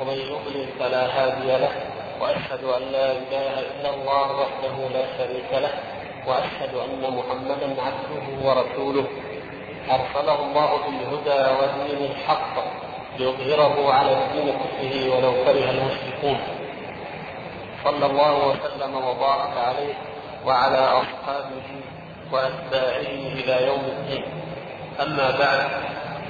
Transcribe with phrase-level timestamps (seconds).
[0.00, 1.72] ومن يضلل فلا هادي له
[2.20, 5.70] وأشهد أن لا إله إلا الله وحده لا شريك له
[6.26, 9.06] وأشهد أن محمدا عبده ورسوله.
[9.90, 12.54] أرسله الله بالهدى ودين الحق
[13.18, 16.38] ليظهره على الدين كله ولو كره المشركون.
[17.84, 19.94] صلى الله وسلم وبارك عليه
[20.46, 21.68] وعلى أصحابه
[22.32, 24.24] وأتباعه إلى يوم الدين.
[25.00, 25.70] أما بعد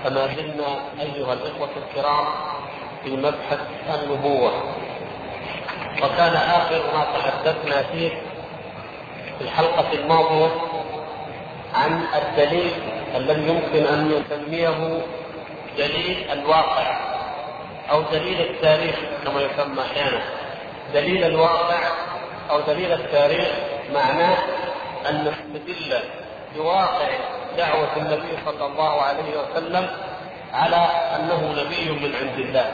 [0.04, 0.70] فما زلنا
[1.00, 2.26] أيها الإخوة الكرام
[3.04, 3.58] في مبحث
[3.94, 4.52] النبوة.
[6.02, 8.08] وكان آخر ما تحدثنا فيه
[9.38, 10.50] في الحلقة الماضية
[11.74, 12.72] عن الدليل
[13.16, 15.00] الذي يمكن أن نسميه
[15.78, 16.96] دليل الواقع
[17.90, 20.22] أو دليل التاريخ كما يسمى أحيانا.
[20.94, 21.78] دليل الواقع
[22.50, 23.48] أو دليل التاريخ
[23.94, 24.38] معناه
[25.08, 25.98] أن نستدل
[26.56, 27.08] بواقع
[27.58, 29.90] دعوة النبي صلى الله عليه وسلم
[30.52, 32.72] على أنه نبي من عند الله.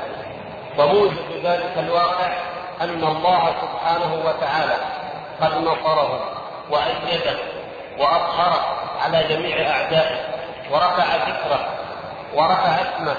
[0.78, 2.32] وموجب ذلك الواقع
[2.80, 4.76] أن الله سبحانه وتعالى
[5.40, 6.20] قد نصره
[6.70, 7.38] وأيده
[7.98, 8.64] وأظهره
[9.04, 10.18] على جميع أعدائه
[10.70, 11.68] ورفع ذكره
[12.34, 13.16] ورفع اسمه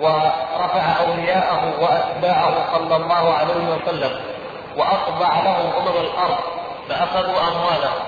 [0.00, 4.20] ورفع أولياءه وأتباعه صلى الله عليه وسلم
[4.76, 6.38] واطبع لهم أمم الأرض
[6.88, 8.02] فأخذوا أموالهم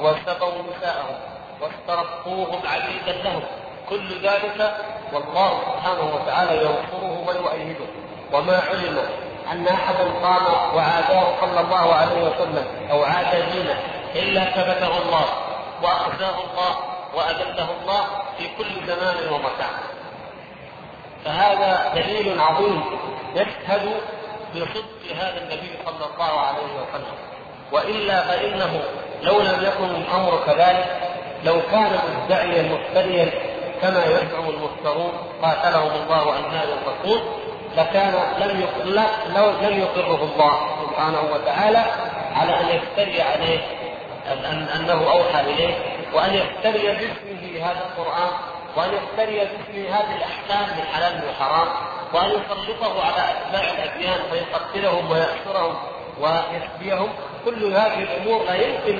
[0.00, 1.16] وسقوا نساءهم
[1.60, 3.42] واسترقوهم عبيدا لهم.
[3.88, 4.74] كل ذلك
[5.12, 7.84] والله سبحانه وتعالى ينصره ويؤيده.
[8.32, 8.98] وما علم
[9.52, 13.78] أن احدا قام وعاداه صلى الله عليه وسلم أو عاد دينه
[14.14, 15.24] إلا ثبته الله
[15.82, 16.76] وأخزاه الله
[17.14, 18.04] وأذله الله
[18.38, 19.74] في كل زمان ومكان.
[21.24, 22.82] فهذا دليل عظيم
[23.34, 23.92] يشهد
[24.54, 27.14] بصدق هذا النبي صلى الله عليه وسلم.
[27.72, 28.82] وإلا فإنه
[29.22, 31.00] لو لم يكن الأمر كذلك
[31.44, 33.30] لو كان مدعيا مفتريا
[33.82, 37.20] كما يزعم المفترون قاتلهم الله عن هذا الرسول
[37.76, 38.68] لكان لم
[39.36, 41.84] لو لم يقره الله سبحانه وتعالى
[42.34, 43.58] على أن يفتري عليه
[44.32, 45.74] أن أنه أوحى إليه
[46.12, 48.30] وأن يفتري باسمه هذا القرآن
[48.76, 51.68] وأن يفتري باسمه هذه الأحكام من حلال وحرام
[52.12, 55.74] وأن يسلطه على أتباع الأديان فيقتلهم ويأسرهم
[56.20, 57.08] ويسبيهم
[57.44, 58.98] كل هذه الأمور لا يمكن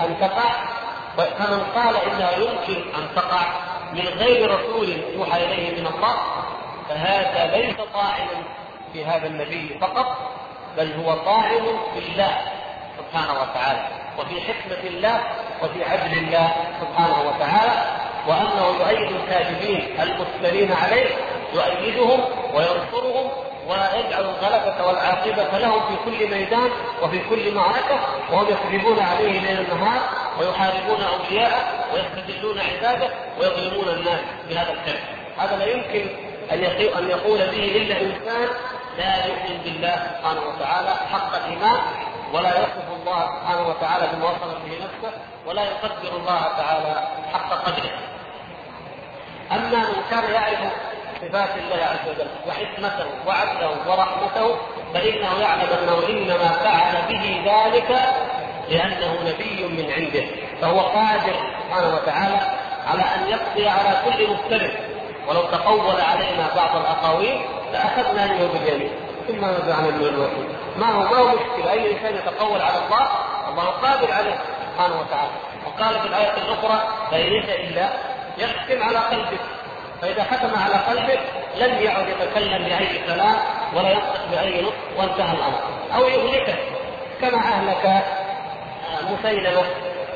[0.00, 0.50] أن تقع.
[1.16, 3.42] فمن قال إنها يمكن أن تقع
[3.92, 6.16] من غير رسول يوحى إليه من الله
[6.88, 8.42] فهذا ليس طاعنا
[8.92, 10.16] في هذا النبي فقط
[10.76, 11.62] بل هو طاعن
[11.94, 12.38] في الله
[12.98, 13.88] سبحانه وتعالى
[14.18, 15.20] وفي حكمة الله
[15.62, 21.06] وفي عدل الله سبحانه وتعالى وأنه يؤيد الكاذبين المفترين عليه
[21.54, 22.20] يؤيدهم
[22.54, 23.30] وينصرهم
[23.68, 26.70] ويجعل الغلبة والعاقبة لهم في كل ميدان
[27.02, 28.00] وفي كل معركة
[28.32, 30.00] وهم يكذبون عليه ليل النهار
[30.40, 33.08] ويحاربون أولياءه ويستدلون عباده
[33.40, 35.04] ويظلمون الناس بهذا الكلام
[35.38, 36.64] هذا لا يمكن أن
[36.98, 38.48] أن يقول به إلا إنسان
[38.98, 41.80] لا يؤمن بالله سبحانه وتعالى حق الإيمان
[42.32, 47.90] ولا يصف الله سبحانه وتعالى بما وصف به نفسه ولا يقدر الله تعالى حق قدره.
[49.52, 50.72] أما من كان يعرف
[51.20, 54.56] صفات الله عز وجل وحكمته وعدله ورحمته
[54.94, 57.90] فإنه يعلم أنه إنما فعل به ذلك
[58.68, 60.24] لأنه نبي من عنده
[60.60, 62.40] فهو قادر سبحانه وتعالى
[62.86, 64.95] على أن يقضي على كل مختلف.
[65.28, 67.40] ولو تقول علينا بعض الأقاويل
[67.72, 68.90] لأخذنا منه باليمين.
[69.28, 73.08] ثم نزعنا من الوكيل ما هو ما هو مشكلة؟ أي إنسان يتقول على الله
[73.48, 74.38] الله قادر عليه
[74.72, 75.30] سبحانه وتعالى.
[75.66, 77.88] وقال في الآية الأخرى فإن يشاء إلا
[78.38, 79.40] يختم على قلبك
[80.02, 81.20] فإذا ختم على قلبك
[81.56, 83.36] لم يعد يتكلم بأي كلام
[83.74, 85.60] ولا ينطق بأي نطق وانتهى الأمر.
[85.94, 86.58] أو يهلكك
[87.20, 88.04] كما أهلك
[89.10, 89.62] مسيلمة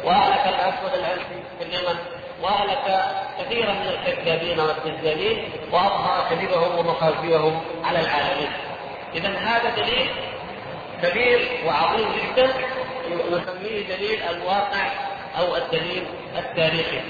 [0.04, 2.19] وأهلك الأسود العنسي في اليمن.
[2.43, 3.05] وأهلك
[3.39, 8.53] كثيرا من الكذابين والكذابين وأظهر كذبهم ومخازيهم على العالمين.
[9.15, 10.11] إذا هذا دليل
[11.03, 12.49] كبير وعظيم جدا
[13.31, 14.87] نسميه دليل الواقع
[15.39, 16.06] أو الدليل
[16.39, 17.00] التاريخي.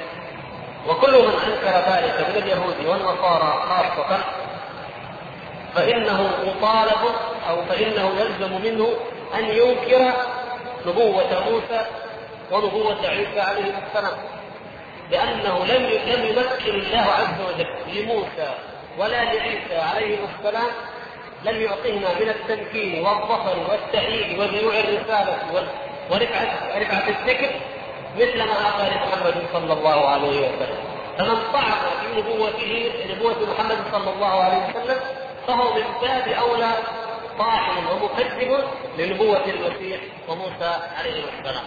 [0.89, 4.25] وكل من أنكر ذلك من اليهود والنصارى خاصة
[5.75, 7.15] فإنه مطالب
[7.49, 8.89] أو فإنه يلزم منه
[9.34, 10.13] أن ينكر
[10.87, 11.87] نبوة موسى
[12.51, 14.19] ونبوة عيسى عليه السلام.
[15.10, 18.54] لأنه لم لم يمكن الله عز وجل لموسى
[18.98, 20.71] ولا لعيسى عليه السلام
[21.45, 25.39] لم يعطهما من التمكين والظفر والتأييد وبيوع الرسالة
[26.10, 27.51] ورفعة رفعة الذكر
[28.16, 30.78] مثل ما أعطى لمحمد صلى الله عليه وسلم.
[31.18, 35.01] فمن طعن في نبوته نبوة محمد صلى الله عليه وسلم
[35.47, 36.71] فهو من باب أولى
[37.39, 38.65] طاعن ومكذب
[38.98, 41.65] لنبوة المسيح وموسى عليه السلام.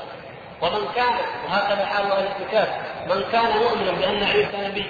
[0.63, 1.13] ومن كان
[1.45, 2.68] وهكذا حال أهل الكتاب
[3.10, 4.86] من كان مؤمنا بأن عيسى نبي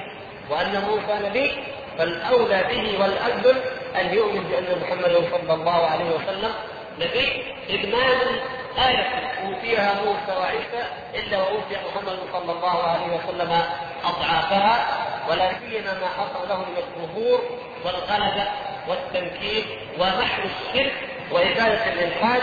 [0.49, 1.51] وأن موسى نبي
[1.97, 3.61] فالأولى به والأجل
[3.99, 6.51] أن يؤمن بأن محمدا صلى الله عليه وسلم
[6.99, 8.41] نبي اجمال
[8.87, 9.07] آية
[9.45, 13.61] أوتيها موسى وعيسى إلا وأوتي محمد صلى الله عليه وسلم
[14.03, 14.87] أضعافها
[15.29, 17.41] ولا سيما ما حصل له من الظهور
[17.85, 18.47] والغلبة
[18.87, 19.63] والتمكين
[19.99, 20.93] ومحو الشرك
[21.31, 22.41] وإزالة الإلحاد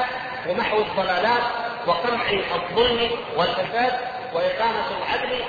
[0.48, 1.42] ومحو الضلالات
[1.86, 3.92] وقمع الظلم والفساد
[4.34, 5.44] وإقامة العدل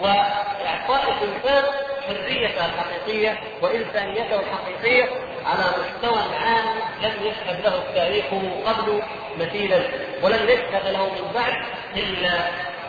[0.00, 1.64] وإعطاء الإنسان
[2.06, 5.08] حريته الحقيقية وإنسانيته الحقيقية
[5.46, 6.64] على مستوى عام
[7.02, 9.02] لم يشهد له التاريخ من قبل
[9.38, 9.82] مثيلا
[10.22, 11.52] ولن يشهد له من بعد
[11.96, 12.30] إلا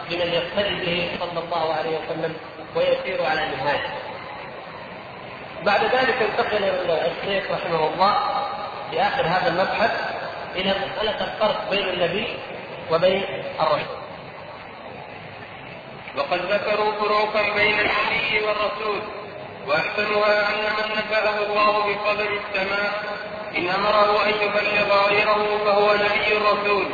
[0.09, 2.35] بمن يقتدي به صلى الله عليه وسلم
[2.75, 3.89] ويسير على منهاجه.
[5.65, 8.13] بعد ذلك انتقل الشيخ رحمه الله
[8.91, 9.91] في اخر هذا المبحث
[10.55, 12.27] إلى مسألة الفرق بين النبي
[12.92, 13.24] وبين
[13.60, 13.98] الرسول.
[16.18, 19.01] وقد ذكروا فروقا بين النبي والرسول
[19.68, 23.04] وأحسنها أن من نبأه الله بقدر السماء
[23.57, 26.86] إن أمره أن يبلغ غيره فهو نبي رسول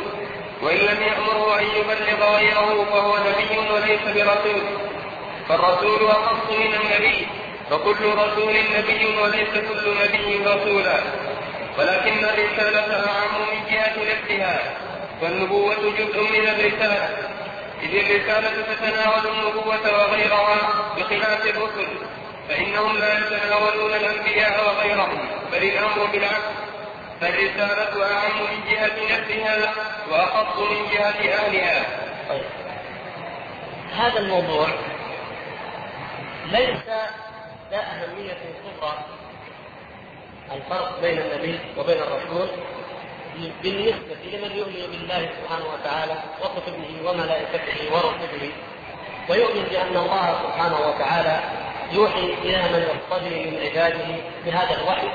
[0.62, 4.62] وإن لم يأمره أن يبلغ غيره فهو نبي وليس برسول.
[5.48, 7.26] فالرسول أخص من النبي
[7.70, 11.00] فكل رسول نبي وليس كل نبي رسولا.
[11.78, 14.74] ولكن الرسالة أعم من جهة نفسها
[15.24, 17.08] والنبوة جزء من الرسالة
[17.82, 20.58] إذ الرسالة تتناول النبوة وغيرها
[20.96, 21.88] بخلاف الرسل
[22.48, 26.54] فإنهم لا يتناولون الأنبياء وغيرهم بل الأمر بالعكس
[27.20, 29.72] فالرسالة أعم من جهة نفسها
[30.10, 31.86] وأخص من جهة أهلها.
[32.28, 32.44] طيب.
[33.92, 34.68] هذا الموضوع
[36.46, 36.86] ليس
[37.70, 38.98] ذا أهمية كبرى
[40.52, 42.48] الفرق بين النبي وبين الرسول
[43.62, 48.50] بالنسبة لمن يؤمن بالله سبحانه وتعالى وكتبه وملائكته ورسله
[49.28, 51.40] ويؤمن بأن الله سبحانه وتعالى
[51.92, 54.06] يوحي إلى من يرتضي من عباده
[54.44, 55.08] بهذا الوحي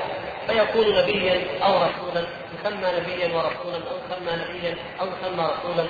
[0.46, 5.86] فيكون نبيا أو رسولا يسمى نبيا ورسولا أو يسمى نبيا أو يسمى رسولا.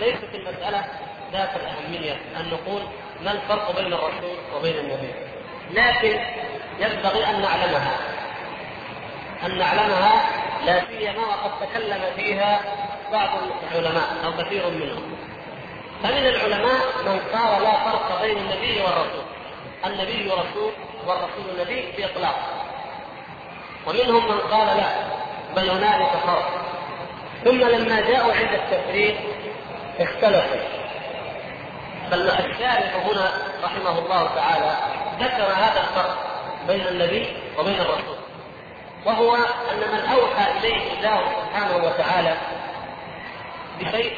[0.00, 0.84] ليست المسألة
[1.32, 2.82] ذات الأهمية أن نقول
[3.24, 5.10] ما الفرق بين الرسول وبين النبي
[5.70, 6.20] لكن
[6.80, 7.96] ينبغي أن نعلمها.
[9.46, 12.60] أن نعلمها لا سيما وقد تكلم فيها
[13.12, 13.28] بعض
[13.72, 15.16] العلماء أو كثير منهم.
[16.02, 19.24] فمن العلماء من قال لا فرق بين النبي والرسول.
[19.86, 20.72] النبي رسول
[21.06, 22.36] والرسول نبي بإطلاق.
[23.86, 24.88] ومنهم من قال لا
[25.56, 26.50] بل هنالك فرق.
[27.44, 29.16] ثم لما جاءوا عند التفريق
[30.00, 30.60] اختلفوا.
[32.10, 33.32] بل الشارح هنا
[33.64, 34.76] رحمه الله تعالى
[35.20, 36.16] ذكر هذا الفرق
[36.68, 38.23] بين النبي وبين الرسول.
[39.06, 42.36] وهو أن من أوحى إليه الله سبحانه وتعالى
[43.80, 44.12] بشيء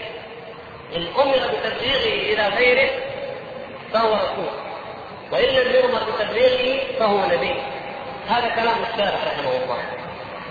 [0.96, 2.90] إن أمر بتبليغه إلى غيره
[3.92, 4.50] فهو رسول
[5.32, 7.54] وإن لم يؤمر بتبليغه فهو نبي.
[8.28, 9.78] هذا كلام الشارح رحمه الله.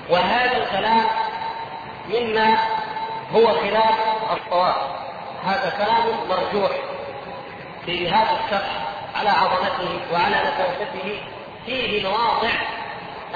[0.09, 1.07] وهذا الكلام
[2.09, 2.57] مما
[3.33, 3.95] هو خلاف
[4.31, 4.75] الصواب
[5.45, 6.71] هذا كلام مرجوح
[7.85, 8.69] في هذا الشرح
[9.15, 11.19] على عظمته وعلى نفاسته
[11.65, 12.49] فيه مواضع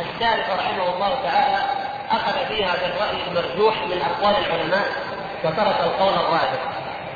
[0.02, 1.58] الشارح رحمه الله تعالى
[2.12, 4.88] أخذ فيها بالرأي المرجوح من أقوال العلماء
[5.44, 6.62] وترك القول الراجح.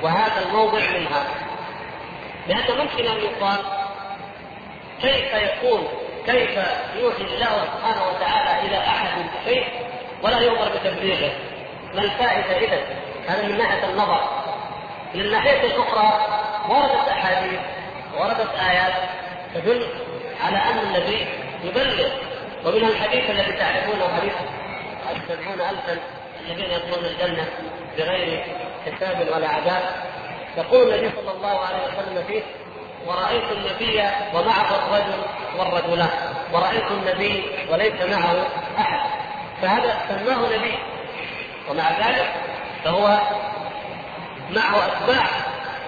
[0.02, 1.24] وهذا الموضع منها.
[2.48, 3.58] لأن ممكن أن يقال
[5.02, 5.88] كيف يكون
[6.26, 6.60] كيف
[6.96, 9.66] يوحي الله سبحانه وتعالى إلى أحد شيء
[10.24, 11.32] ولا يؤمر بتبليغه.
[11.94, 12.80] ما الفائدة إذا؟
[13.28, 14.44] هذا من ناحية النظر.
[15.14, 16.28] من الناحية الأخرى
[16.70, 17.60] وردت أحاديث
[18.20, 18.94] وردت آيات
[19.56, 19.88] تدل
[20.44, 21.28] على أن النبي
[21.64, 22.08] يبلغ
[22.66, 24.34] ومنها الحديث الذي تعرفونه حديث
[25.12, 26.00] السبعون ألفا
[26.42, 27.46] الذين يدخلون الجنة
[27.98, 28.46] بغير
[28.86, 29.84] حساب ولا عذاب.
[30.58, 32.42] يقول النبي صلى الله عليه وسلم فيه
[33.08, 34.02] ورأيت النبي
[34.34, 35.24] ومعه الرجل
[35.58, 36.10] والرجلان
[36.54, 39.10] ورأيت النبي وليس معه أحد.
[39.62, 40.74] فهذا سماه نبي.
[41.70, 42.34] ومع ذلك
[42.84, 43.22] فهو
[44.50, 45.28] معه أتباع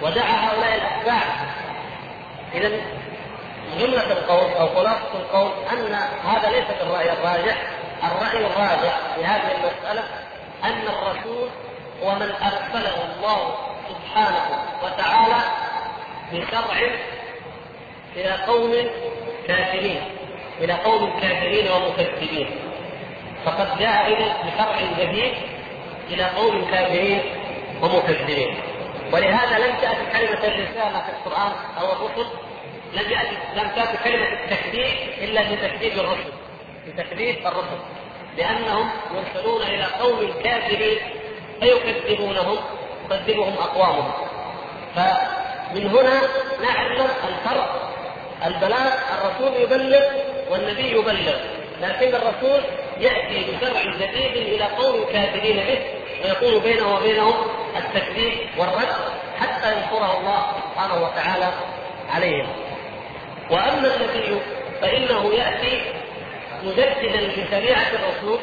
[0.02, 1.22] ودعا هؤلاء الأتباع.
[2.54, 2.70] إذا
[3.78, 5.94] جملة القول أو خلاصة القول أن
[6.28, 7.56] هذا ليس الرأي الراجح.
[8.04, 10.02] الرأي الراجح في هذه المسألة
[10.64, 11.48] أن الرسول
[12.02, 13.54] هو من أرسله الله
[13.88, 14.46] سبحانه
[14.84, 15.42] وتعالى
[16.32, 16.90] بشرع
[18.16, 18.72] إلى قوم
[19.48, 20.00] كافرين
[20.60, 22.50] إلى قوم كافرين ومكذبين.
[23.44, 24.12] فقد جاء
[24.44, 25.34] بشرع جديد
[26.10, 27.22] إلى قوم كافرين
[27.82, 28.56] ومكذبين.
[29.12, 32.26] ولهذا لم تأتي كلمة الرسالة في القرآن أو الرسل
[32.96, 34.86] لم يأتي لم تأتي كلمة التكذيب
[35.22, 36.32] إلا لتكذيب الرسل
[36.86, 37.78] لتكذيب الرسل.
[38.36, 40.98] لأنهم يرسلون إلى قوم كافرين
[41.60, 42.56] فيكذبونهم
[43.10, 44.12] تكذبهم أقوامهم.
[44.94, 46.20] فمن هنا
[46.62, 47.92] نعلم الفرق
[48.46, 50.04] البلاغ الرسول يبلغ
[50.50, 51.36] والنبي يبلغ.
[51.80, 52.60] لكن الرسول
[52.98, 55.78] يأتي بشرع جديد إلى قوم كافرين به
[56.24, 57.34] ويكون بينه وبينهم
[57.76, 58.94] التكذيب والرد
[59.40, 61.52] حتى ينصره الله سبحانه وتعالى
[62.10, 62.65] عليهم.
[63.50, 64.40] وأما النبي
[64.80, 65.82] فإنه يأتي
[66.62, 68.38] مجددا لشريعه الرسول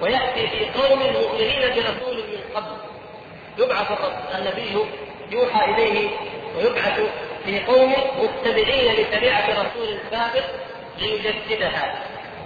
[0.00, 2.76] ويأتي في قوم مؤمنين برسول من قبل.
[3.58, 3.86] يبعث
[4.34, 4.76] النبي
[5.30, 6.10] يوحى إليه
[6.56, 7.00] ويبعث
[7.44, 10.44] في قوم متبعين لشريعة رسول سابق
[10.98, 11.94] ليجددها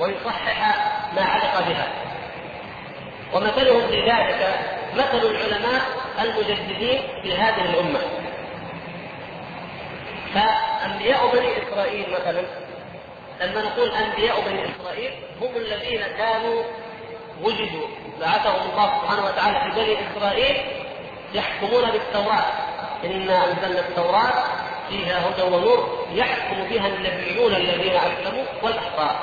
[0.00, 0.76] ويصحح
[1.16, 1.88] ما علق بها.
[3.34, 4.58] ومثلهم في ذلك
[4.94, 5.82] مثل العلماء
[6.22, 8.00] المجددين في هذه الأمة.
[10.34, 12.42] فأنبياء بني إسرائيل مثلا
[13.40, 16.62] لما نقول أنبياء بني إسرائيل هم الذين كانوا
[17.42, 17.86] وجدوا
[18.20, 20.56] بعثهم الله سبحانه وتعالى في بني إسرائيل
[21.34, 22.44] يحكمون بالتوراة.
[23.04, 24.44] إنا أنزلنا التوراة
[24.88, 29.16] فيها هدى ونور يحكم بها النبيون الذين أسلموا والاحرار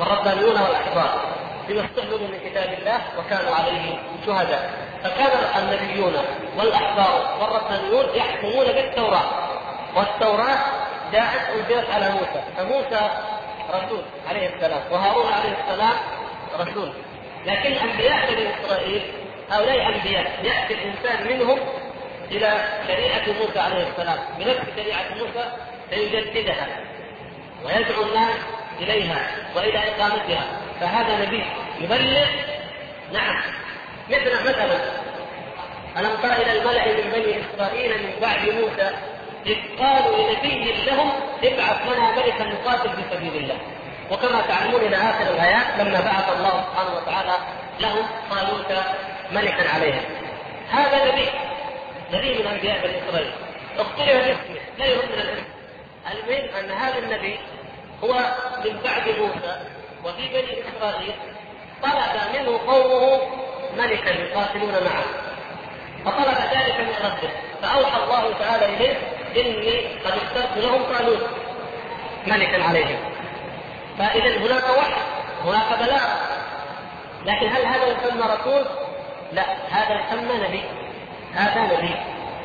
[0.00, 1.20] والربانيون والاحرار
[1.68, 4.90] بما استحلوا من كتاب الله وكانوا عليه شهداء.
[5.04, 6.14] فكان النبيون
[6.58, 9.49] والأحبار والربانيون يحكمون بالتوراة.
[9.96, 10.58] والتوراة
[11.12, 13.10] جاءت انزلت على موسى فموسى
[13.70, 15.94] رسول عليه السلام وهارون عليه السلام
[16.60, 16.92] رسول.
[17.46, 19.02] لكن انبياء بني إسرائيل
[19.50, 21.58] هؤلاء انبياء يأتي الإنسان منهم
[22.30, 25.52] إلى شريعة موسى عليه السلام بنفس شريعة موسى
[25.90, 26.66] فيجددها
[27.64, 28.36] ويدعو الناس
[28.80, 30.46] إليها وإلى إقامتها
[30.80, 31.44] فهذا نبي
[31.80, 32.26] يبلغ
[33.12, 33.42] نعم.
[34.10, 34.78] مثل مثلا
[35.98, 38.90] ألم تر إلى الملأ من بني إسرائيل من بعد موسى؟
[39.46, 41.12] اذ قالوا لنبي لهم
[41.44, 43.58] ابعث لنا ملكا نقاتل في سبيل الله.
[44.10, 47.36] وكما تعلمون إلى آخر الآيات لما بعث الله سبحانه وتعالى
[47.80, 48.84] لهم طالوت
[49.32, 50.00] ملكا عليها.
[50.70, 51.28] هذا نبي
[52.12, 53.32] نبي من أنبياء بني إسرائيل.
[53.78, 55.44] اختلف باسمه لا يهم من الاسم.
[56.12, 57.38] المهم أن هذا النبي
[58.04, 58.12] هو
[58.64, 59.60] من بعد موسى
[60.04, 61.14] وفي بني إسرائيل
[61.82, 63.20] طلب منه قومه
[63.76, 65.04] ملكا يقاتلون معه.
[66.04, 67.30] فطلب ذلك من ربه.
[67.62, 68.96] فأوحى الله تعالى إليه
[69.36, 71.26] إني قد اخترت لهم طالوت
[72.26, 72.98] ملكا عليهم.
[73.98, 75.00] فإذا هناك وحي
[75.44, 76.08] هناك بلاغ.
[77.24, 78.64] لكن هل هذا يسمى رسول؟
[79.32, 80.62] لا هذا يسمى نبي.
[81.34, 81.94] هذا نبي.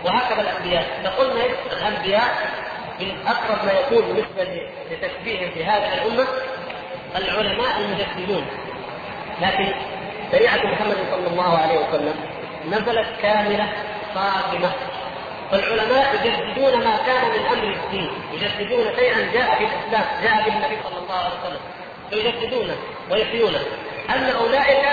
[0.05, 0.85] وهكذا الأنبياء.
[1.03, 2.49] فقلنا الأنبياء
[2.99, 6.27] من أقرب ما يكون بالنسبة لتشبيه في هذه الأمة
[7.15, 8.45] العلماء المجسدون
[9.41, 9.73] لكن
[10.31, 12.15] شريعة محمد صلى الله عليه وسلم
[12.67, 13.67] نزلت كاملة
[14.15, 14.71] صادمة.
[15.51, 20.77] فالعلماء يجددون ما كان من أمر الدين يجددون شيئا جاء في الإسلام جاء به النبي
[20.83, 21.59] صلى الله عليه وسلم.
[22.09, 22.77] فيجددونه
[23.11, 23.59] ويحيونه
[24.09, 24.85] أما أولئك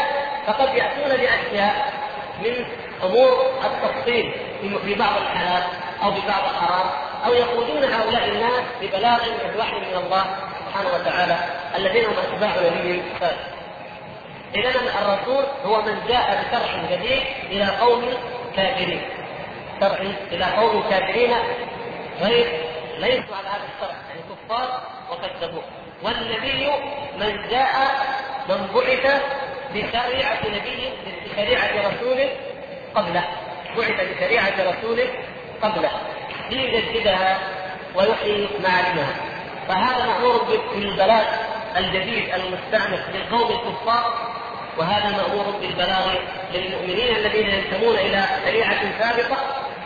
[0.47, 1.93] فقد يأتون بأشياء
[2.45, 2.65] من
[3.05, 4.35] أمور التفصيل
[4.85, 5.65] في بعض الحالات
[6.03, 6.91] أو في بعض الحرام
[7.27, 10.25] أو يقودون هؤلاء الناس ببلاغ من وحي من الله
[10.59, 11.37] سبحانه وتعالى
[11.77, 12.51] الذين هم أتباع
[12.81, 13.03] نبي
[14.55, 18.05] اذا الرسول هو من جاء بشرع جديد إلى قوم
[18.57, 19.03] كافرين.
[19.81, 19.99] شرع
[20.33, 21.35] إلى قوم كافرين
[22.21, 22.47] غير
[22.99, 25.63] ليسوا على هذا الشرع يعني كفار وكذبوه.
[26.03, 26.67] والنبي
[27.19, 27.75] من جاء
[28.49, 29.23] من بعث
[29.75, 30.91] بشريعة نبي
[31.27, 32.29] بشريعة رسول
[32.95, 33.25] قبله
[33.77, 35.01] بعث بشريعة رسول
[35.63, 35.91] قبله
[36.51, 37.39] ليجددها
[37.95, 39.15] ويحيي معالمها
[39.69, 41.25] فهذا مأمور بالبلاغ
[41.77, 44.33] الجديد المستأنف للقوم الكفار
[44.79, 46.15] وهذا مأمور بالبلاغ
[46.55, 49.37] للمؤمنين الذين ينتمون إلى شريعة سابقة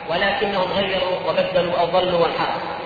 [0.08, 2.76] ولكنهم غيروا وبدلوا أو ضلوا وانحرفوا.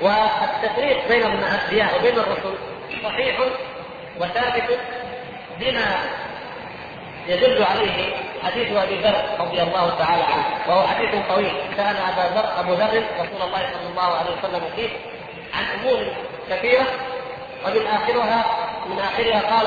[0.00, 2.54] والتفريق بين الأنبياء وبين الرسل
[3.04, 3.40] صحيح
[4.20, 4.78] وثابت
[5.60, 5.96] بما
[7.26, 12.60] يدل عليه حديث أبي ذر رضي الله تعالى عنه وهو حديث طويل سال أبا ذر
[12.60, 14.88] أبو ذر رسول الله صلى الله عليه وسلم فيه
[15.54, 16.06] عن أمور
[16.50, 16.86] كثيرة
[17.66, 18.44] ومن اخرها
[18.86, 19.66] من آخرها قال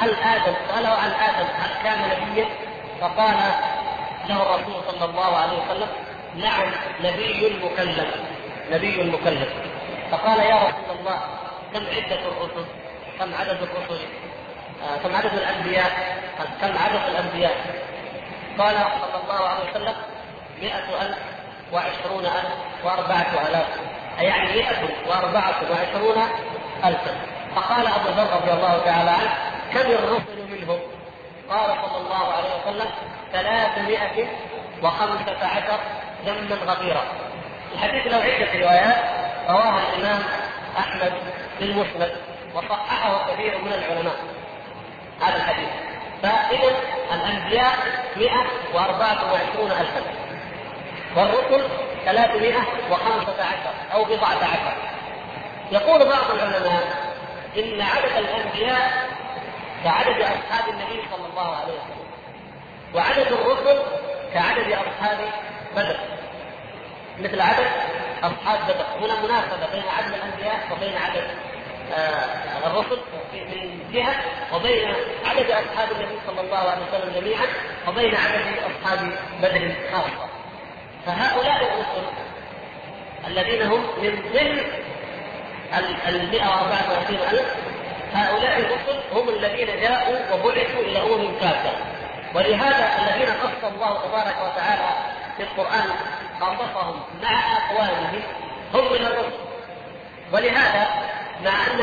[0.00, 2.46] هل آدم ساله عن آدم هل كان نبيا؟
[3.00, 3.34] فقال
[4.28, 5.88] له الرسول صلى الله عليه وسلم
[6.34, 6.72] نعم
[7.04, 8.14] نبي مكلف
[8.70, 9.48] نبي مكلف
[10.10, 11.18] فقال يا رسول الله
[11.74, 12.66] كم عدة الرسل؟
[13.18, 14.04] كم عدد الرسل؟
[14.82, 15.90] آه كم عدد الأنبياء؟
[16.60, 17.54] كم عدد الأنبياء؟
[18.58, 19.94] قال صلى الله عليه وسلم
[20.62, 21.18] مئة ألف
[21.72, 23.66] وعشرون ألف وأربعة آلاف
[24.18, 26.22] يعني مئة وأربعة وعشرون
[26.84, 27.16] ألفا
[27.56, 30.78] فقال أبو ذر رضي الله تعالى عنه كم الرسل منهم؟
[31.50, 32.90] قال صلى الله عليه وسلم
[33.32, 34.26] ثلاثمائة
[34.82, 35.78] وخمسة عشر
[36.26, 37.02] دما غفيرا.
[37.74, 39.04] الحديث له عدة روايات
[39.48, 40.22] رواها الإمام
[40.78, 41.12] أحمد
[41.58, 42.16] في المسند
[42.54, 44.16] وصححه كثير من العلماء.
[45.22, 45.68] هذا الحديث.
[46.22, 46.76] فإذا
[47.14, 47.74] الأنبياء
[48.16, 50.02] 124 ألفا.
[51.16, 51.68] والرسل
[52.04, 54.76] 315 أو بضعة عشر.
[55.72, 56.84] يقول بعض العلماء
[57.56, 59.08] إن عدد الأنبياء
[59.86, 62.06] كعدد أصحاب النبي صلى الله عليه وسلم.
[62.94, 63.82] وعدد الرسل
[64.34, 65.18] كعدد أصحاب
[65.76, 65.96] بدر.
[67.18, 67.66] مثل عدد
[68.22, 68.86] أصحاب بدر.
[69.00, 71.24] هنا مناسبة بين عدد الأنبياء وبين عدد
[71.92, 72.98] آه الرسل
[73.32, 74.14] من جهة
[74.54, 77.46] وبين عدد أصحاب النبي صلى الله عليه وسلم جميعا
[77.88, 79.12] وبين عدد أصحاب
[79.42, 80.28] بدر خاصة.
[81.06, 82.06] فهؤلاء الرسل
[83.26, 84.58] الذين هم من ضمن
[86.08, 87.54] ال 124 ألف
[88.14, 91.70] هؤلاء الرسل هم الذين جاءوا وبعثوا إلى أمم كافة.
[92.34, 94.88] ولهذا الذين قص الله تبارك وتعالى
[95.36, 95.90] في القرآن
[96.40, 98.22] قصصهم مع أقوامهم
[98.74, 99.38] هم من الرسل.
[100.32, 100.88] ولهذا
[101.44, 101.80] مع أن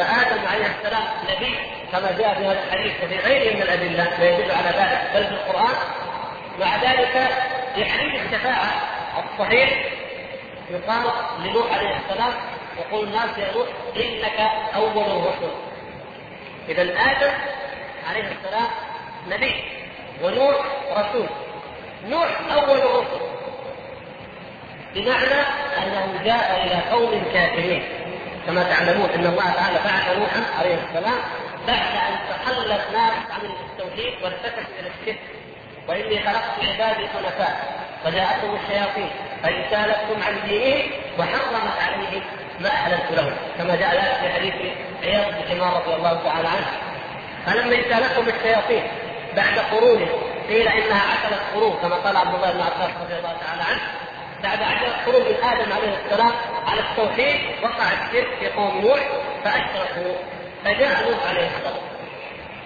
[0.00, 1.58] آدم عليه السلام نبي
[1.92, 5.10] كما جاء في هذا الحديث وفي غيره من الأدلة ما يدل على ذلك.
[5.14, 5.74] بل في القرآن
[6.60, 7.28] مع ذلك
[7.74, 8.70] في حديث الشفاعة
[9.18, 9.70] الصحيح
[10.70, 11.02] يقال
[11.44, 12.32] لنوح عليه السلام
[12.78, 14.40] يقول الناس يا نوح إنك
[14.74, 15.52] أول الرسل.
[16.68, 17.32] إذا آدم
[18.08, 18.68] عليه السلام
[19.28, 19.64] نبي
[20.22, 20.56] ونوح
[20.96, 21.26] رسول.
[22.08, 23.20] نوح أول الرسل.
[24.94, 25.40] بمعنى
[25.78, 27.82] أنه جاء إلى قوم كافرين.
[28.46, 31.18] كما تعلمون أن الله تعالى بعث نوحا عليه السلام
[31.66, 35.20] بعد أن تخلى الناس عن التوحيد وارتكبوا إلى الشرك.
[35.88, 37.80] وإني خلقت عبادي حنفاء.
[38.04, 39.10] فجاءتهم الشياطين.
[39.42, 42.22] فاجتالتهم عن دينهم وحرمت عليهم
[42.60, 44.54] ما أحللت لهم كما جاء ذلك في حديث
[45.02, 46.66] عياض بن حمار رضي الله تعالى عنه.
[47.46, 48.82] فلما اجتالتهم الشياطين
[49.36, 50.08] بعد قرون
[50.48, 53.80] قيل إنها عشرة قرون كما قال عبد الله بن عباس رضي الله تعالى عنه.
[54.42, 56.32] بعد عشرة قرون من آدم عليه السلام
[56.66, 59.00] على التوحيد وقع الشرك في قوم نوح
[59.44, 60.14] فأشركوا
[60.64, 61.82] فجاء نوح عليه السلام.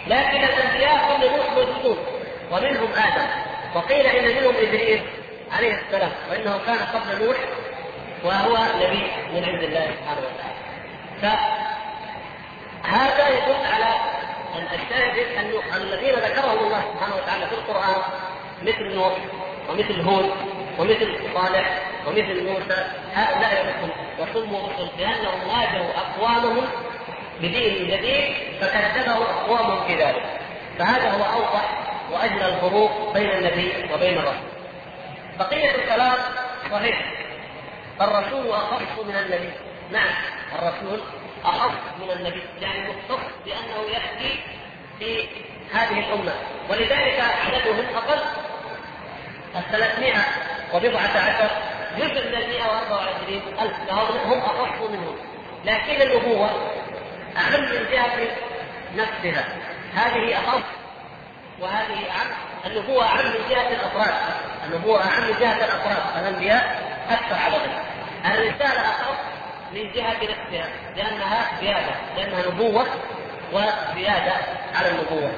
[0.07, 1.99] لكن الأنبياء قبل نوح موجودون
[2.51, 3.27] ومنهم آدم.
[3.75, 5.01] وقيل إن منهم ادريس
[5.53, 7.37] عليه السلام وإنه كان قبل نوح
[8.25, 10.61] وهو نبي من عند الله سبحانه وتعالى.
[12.83, 13.95] فهذا يدل على
[14.75, 18.03] الشاهد انه الذين ذكرهم الله سبحانه وتعالى في القرآن
[18.63, 19.13] مثل نوح
[19.69, 20.31] ومثل هود
[20.79, 26.67] ومثل صالح ومثل موسى هؤلاء الرسل وسموا رسل لانهم واجهوا أقوامهم
[27.41, 30.25] بدين جديد فكذبه أقوامهم في ذلك.
[30.79, 31.65] فهذا هو أوضح
[32.13, 34.49] واجلى الفروق بين النبي وبين الرسول.
[35.39, 36.19] بقية الكلام
[36.71, 37.24] صحيح.
[38.01, 39.53] الرسول اخص من النبي.
[39.93, 40.15] نعم
[40.59, 41.01] الرسول
[41.45, 42.43] اخص من النبي.
[42.61, 44.41] يعني مختص بأنه يأتي
[44.99, 45.29] في
[45.73, 46.33] هذه الأمة.
[46.71, 48.23] ولذلك عددهم أقل.
[49.57, 50.25] الثلاثمائة
[50.75, 51.51] وبضعة عشر
[51.99, 53.75] جزء من المئة وأربعة وعشرين ألف.
[54.27, 55.17] هم أخص منهم.
[55.65, 56.51] لكن النبوة
[57.37, 58.29] أهم من جهة
[58.97, 59.45] نفسها.
[59.95, 60.63] هذه أخص
[61.61, 62.27] وهذه أعم.
[62.67, 64.15] النبوة أعم من جهة الأفراد.
[64.67, 66.19] النبوة أعم من جهة الأفراد.
[66.19, 67.83] الأنبياء أكثر عددا
[68.25, 69.19] الرسالة أخص
[69.73, 72.87] من جهة نفسها لأنها زيادة لأنها نبوة
[73.53, 74.33] وزيادة
[74.75, 75.33] على النبوة.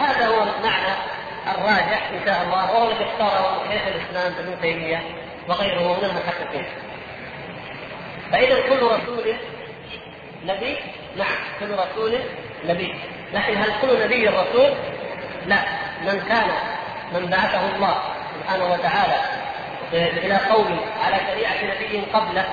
[0.00, 0.94] هذا هو المعنى
[1.46, 5.02] الراجح إن شاء الله وهو الذي اختاره شيخ الإسلام ابن تيمية
[5.48, 6.66] وغيره من المحققين.
[8.32, 9.34] فإذا كل رسول
[10.44, 10.76] نبي؟
[11.16, 12.18] نعم كل رسول
[12.64, 12.94] نبي.
[13.32, 14.74] لكن هل كل نبي رسول؟
[15.46, 15.62] لا.
[16.02, 16.50] من كان
[17.12, 18.02] من بعثه الله
[18.34, 19.41] سبحانه وتعالى
[19.92, 22.44] إلى قوم على شريعة نبي قبله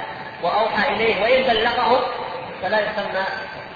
[0.43, 2.06] وأوحى إليه وإن بلغه
[2.62, 3.23] فلا يسمى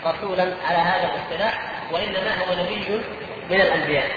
[0.06, 1.60] رسولا على هذا الاصطلاح
[1.92, 3.02] وإنما هو نبي
[3.50, 4.10] من الأنبياء.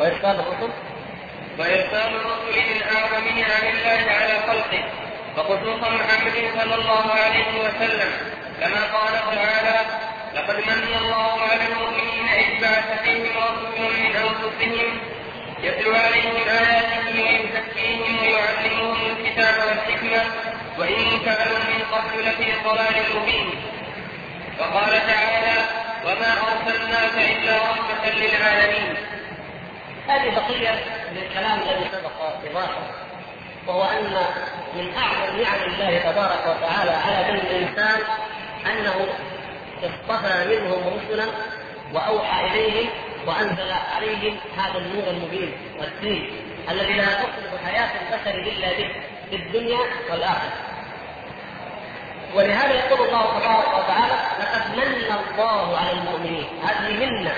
[0.00, 0.72] وإرسال الرسل
[1.58, 4.84] وإرسال الرسل للعالمين عن الله على خلقه
[5.38, 8.10] وخصوصا محمد صلى الله عليه وسلم
[8.60, 9.80] كما قال تعالى
[10.34, 14.98] لقد من الله على المؤمنين إذ بعث فيهم رسولا من أنفسهم
[15.62, 20.22] يتلو عليهم آياته ويزكيهم ويعلمهم الكتاب والحكمة
[20.78, 23.50] وإن كانوا من قبل لفي ضلال مبين.
[24.60, 25.64] وقال تعالى
[26.04, 28.96] وما أرسلناك إلا رحمة للعالمين.
[30.08, 33.12] هذه بقية للكلام الذي سبق إضافة
[33.66, 34.16] وهو أن
[34.74, 38.00] من أعظم نعم الله تبارك وتعالى على بني الإنسان
[38.66, 39.08] أنه
[39.82, 41.24] اصطفى منهم رسلا
[41.94, 42.90] وأوحى إليهم
[43.26, 46.30] وأنزل عليهم هذا النور المبين والدين
[46.70, 48.90] الذي لا تصلح حياة البشر إلا به
[49.30, 49.78] في الدنيا
[50.10, 50.52] والآخرة.
[52.34, 57.32] ولهذا يقول الله تبارك وتعالى لقد من الله على المؤمنين هذه منة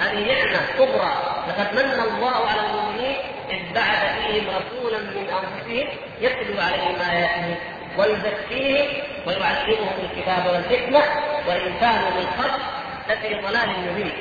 [0.00, 3.16] هذه نعمة كبرى لقد من الله على المؤمنين
[3.50, 5.88] إذ بعث فيهم رسولا من أنفسهم
[6.20, 7.56] يتلو عليهم آياته
[7.98, 11.02] ويزكيهم ويعلمهم الكتاب والحكمة
[11.48, 12.71] وإن كانوا من قبل
[13.08, 14.12] لفي ضلال مبين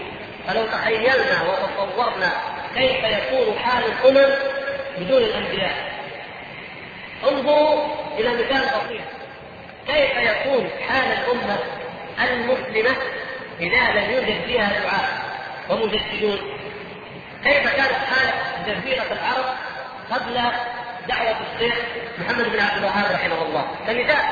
[0.48, 2.32] فلو تخيلنا وتصورنا
[2.76, 4.36] كيف يكون حال الأمم
[4.98, 5.92] بدون الأنبياء.
[7.24, 7.86] انظروا
[8.20, 9.02] إلى مثال بسيط.
[9.88, 11.58] كيف يكون حال الأمة
[12.24, 12.96] المسلمة
[13.60, 15.10] إذا لم يوجد فيها دعاء
[15.70, 16.40] ومجددون
[17.44, 18.34] كيف كانت حال
[18.68, 19.56] جزيرة العرب
[20.12, 20.34] قبل
[21.08, 21.76] دعوة الشيخ
[22.20, 24.26] محمد بن عبد الوهاب رحمه الله؟ كمثال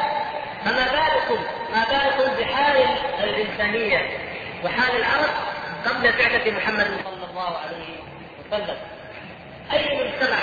[0.66, 2.86] فما بالكم ما بالكم بحال
[3.24, 4.10] الإنسانية؟
[4.64, 5.30] وحال العرب
[5.86, 7.96] قبل بعثة محمد صلى الله عليه
[8.48, 8.78] وسلم.
[9.74, 10.38] أي مجتمع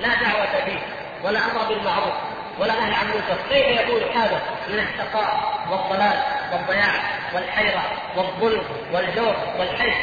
[0.00, 0.78] لا دعوة فيه
[1.24, 2.14] ولا أمر بالمعروف
[2.58, 6.22] ولا نهي عن المنكر كيف يكون حاله من الشقاء والضلال
[6.52, 6.92] والضياع
[7.34, 7.82] والحيرة
[8.16, 9.94] والظلم والجور والحيث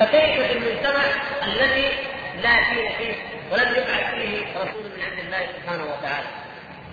[0.00, 1.02] فكيف في المجتمع
[1.42, 1.88] الذي
[2.42, 3.14] لا دين فيه
[3.52, 6.26] ولم يبعث فيه رسول من عند الله سبحانه وتعالى؟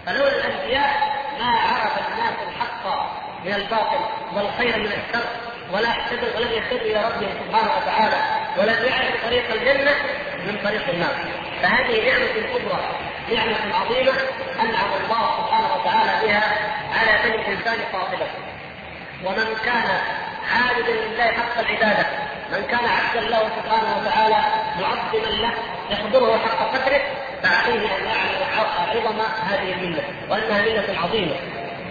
[0.05, 3.11] فلولا الأنبياء ما عرف الناس الحق
[3.45, 3.99] من الباطل
[4.33, 5.23] والخير من الشر.
[5.73, 8.17] ولا اهتدوا ولم يهتدوا إلى ربهم سبحانه وتعالى
[8.57, 9.91] ولم يعرفوا طريق الجنة
[10.47, 11.15] من طريق النار.
[11.61, 12.81] فهذه نعمة كبرى
[13.35, 14.13] نعمة عظيمة
[14.61, 16.43] أنعم الله سبحانه وتعالى بها
[16.93, 18.27] على بني الإنسان قاطبة.
[19.25, 19.89] ومن كان
[20.53, 22.05] عابدا لله حق العبادة
[22.51, 24.37] من كان عبدا له سبحانه وتعالى
[24.79, 25.53] معظما له
[25.89, 27.01] يقدره حق قدره
[27.43, 30.03] فعليه أن يعلم عظم هذه الملة.
[30.29, 31.35] وأنها ملة عظيمة.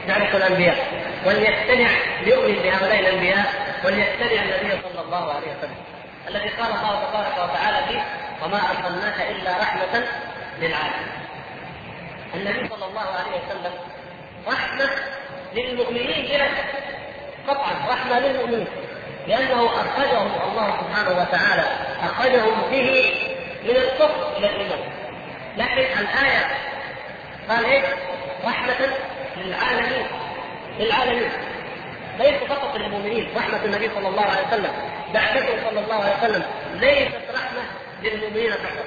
[0.08, 0.76] تعرف الأنبياء.
[1.26, 1.88] وليقتنع
[2.24, 5.76] ليؤمن بهؤلاء الأنبياء وليتبع النبي صلى الله عليه وسلم.
[6.28, 8.02] الذي قال الله تبارك وتعالى فيه
[8.42, 10.04] وما أرسلناك إلا رحمة
[10.60, 11.10] للعالمين.
[12.34, 13.72] النبي صلى الله عليه وسلم
[14.48, 14.90] رحمة
[15.54, 16.48] للمؤمنين بلا
[17.48, 18.66] قطعا رحمة للمؤمنين
[19.26, 21.64] لأنه أخرجهم الله سبحانه وتعالى
[22.02, 23.14] أخرجهم به
[23.62, 24.78] من الكفر إلى الإيمان.
[25.56, 26.46] لكن الآية
[27.48, 27.82] قال إيه؟
[28.44, 28.88] رحمة
[29.36, 30.06] للعالمين
[30.78, 31.30] للعالمين.
[32.20, 34.72] ليس فقط للمؤمنين رحمة النبي صلى الله عليه وسلم
[35.14, 37.62] بعثته صلى الله عليه وسلم ليست رحمة
[38.02, 38.84] للمؤمنين فقط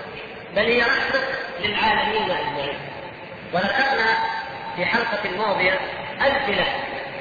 [0.56, 1.22] بل هي رحمة
[1.64, 2.78] للعالمين أجمعين.
[3.54, 4.18] وذكرنا
[4.76, 5.80] في حلقة الماضية
[6.22, 6.66] أمثلة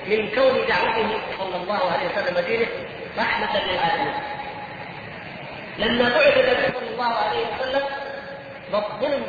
[0.07, 2.67] من كون دعوته صلى الله عليه وسلم دينه
[3.19, 4.15] رحمة للعالمين.
[5.79, 7.83] لما بعث النبي صلى الله عليه وسلم
[8.73, 9.23] والظلم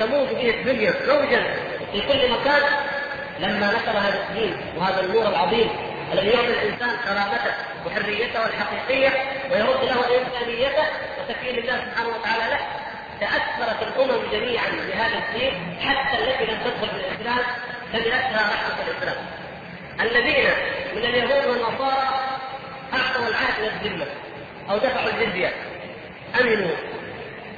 [0.00, 1.42] تموج به الدنيا موجا
[1.92, 2.62] في كل مكان
[3.38, 5.70] لما نشر هذا الدين وهذا النور العظيم
[6.14, 7.54] الذي يعطي الإنسان كرامته
[7.86, 9.10] وحريته الحقيقية
[9.50, 10.86] ويرد له إنسانيته
[11.18, 12.60] وتكريم الله سبحانه وتعالى له
[13.20, 17.44] تأثرت الأمم جميعا بهذا الدين حتى التي لم تدخل في الإسلام
[17.92, 19.16] سمعتها رحمة الإسلام.
[20.00, 20.50] الذين
[20.94, 22.08] من اليهود والنصارى
[22.94, 24.06] أعطوا العهد والذمه
[24.70, 25.52] أو دفعوا الجزية.
[26.40, 26.76] آمنوا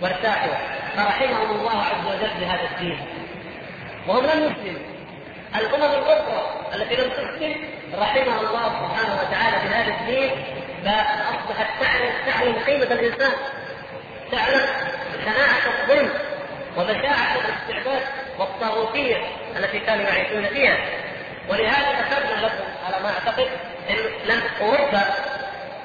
[0.03, 0.55] وارتاحوا
[0.97, 2.99] فرحمهم الله عز وجل بهذا الدين.
[4.09, 4.97] وهم لم يسلموا.
[5.57, 10.31] الأمم الاخرى التي لم تسلم رحمها الله سبحانه وتعالى بهذا الدين
[10.85, 13.33] فاصبحت تعلم تعلم قيمة الإنسان.
[14.33, 14.67] تعلم
[15.25, 16.11] شناعه الظلم
[16.77, 18.03] وبشاعه الاستعباد
[18.39, 19.17] والطاغوتية
[19.57, 20.77] التي كانوا يعيشون فيها.
[21.49, 23.49] ولهذا ذكرنا لكم على ما أعتقد
[23.91, 25.05] أن أوروبا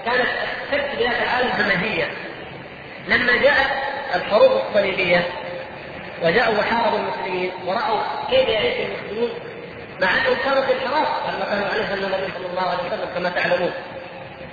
[0.05, 0.27] كانت
[0.71, 2.11] اشد بلاد العالم همجيه
[3.07, 3.71] لما جاءت
[4.15, 5.27] الحروب الصليبية
[6.23, 9.29] وجاءوا وحاربوا المسلمين ورأوا كيف يعيش المسلمون
[10.01, 13.73] مع انهم كانوا في الحراس لما كانوا عليه النبي صلى الله عليه وسلم كما تعلمون.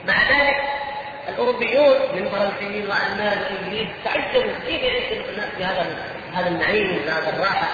[0.07, 0.57] مع ذلك
[1.29, 5.87] الأوروبيون من فرنسيين وألمان وإنجليز تعجبوا كيف يعيش الناس في هذا
[6.35, 7.69] هذا النعيم وهذا الراحة.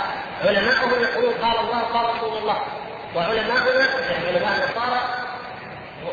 [0.44, 2.62] علماءهم يقولون قال الله قال رسول الله.
[3.16, 5.00] وعلماؤنا يعني علماء النصارى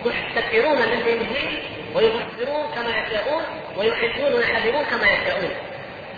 [0.06, 1.64] محتكرون للإنجيل
[1.96, 3.44] ويفسرون كما يشاءون
[3.78, 5.52] ويحبون ويحرمون كما يشاءون.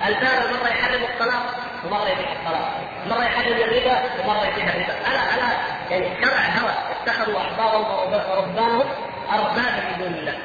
[0.07, 1.55] الباب مرة يحرم الطلاق.
[1.85, 2.71] ومرة يبيح الطلاق
[3.07, 4.93] مرة يحرم الربا ومرة يبيح الربا.
[5.11, 5.49] ألا ألا.
[5.89, 6.73] يعني شرع هوى.
[7.01, 8.85] اتخذوا احبارهم ورهبانهم
[9.33, 10.37] أربابا من دون الله.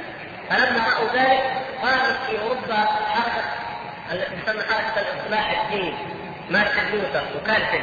[0.51, 1.43] فلما رأوا ذلك
[1.83, 3.45] قامت في أوروبا حركة
[4.11, 5.95] تسمى حركة الإصلاح الديني.
[6.51, 7.83] مارتن لوثر وكالفن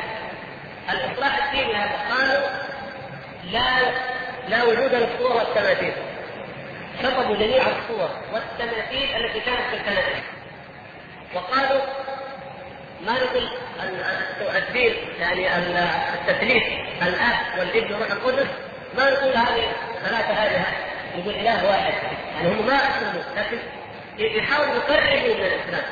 [0.89, 2.47] الإصلاح الديني هذا قالوا
[3.51, 3.91] لا
[4.47, 5.93] لا وجود للصور والتماثيل.
[7.03, 10.23] شطبوا جميع الصور والتماثيل التي كانت في الكنائس
[11.33, 11.81] وقالوا
[13.05, 13.49] ما نقول
[14.55, 15.57] الدين يعني
[16.13, 16.63] التثليث
[17.01, 18.47] الاب والإبن والروح القدس
[18.97, 19.71] ما نقول هذه
[20.05, 20.65] ثلاثة الهه
[21.17, 21.93] نقول إله واحد.
[22.35, 23.57] يعني هم ما أسلموا لكن
[24.17, 25.83] يحاولوا يقربوا من الإسلام.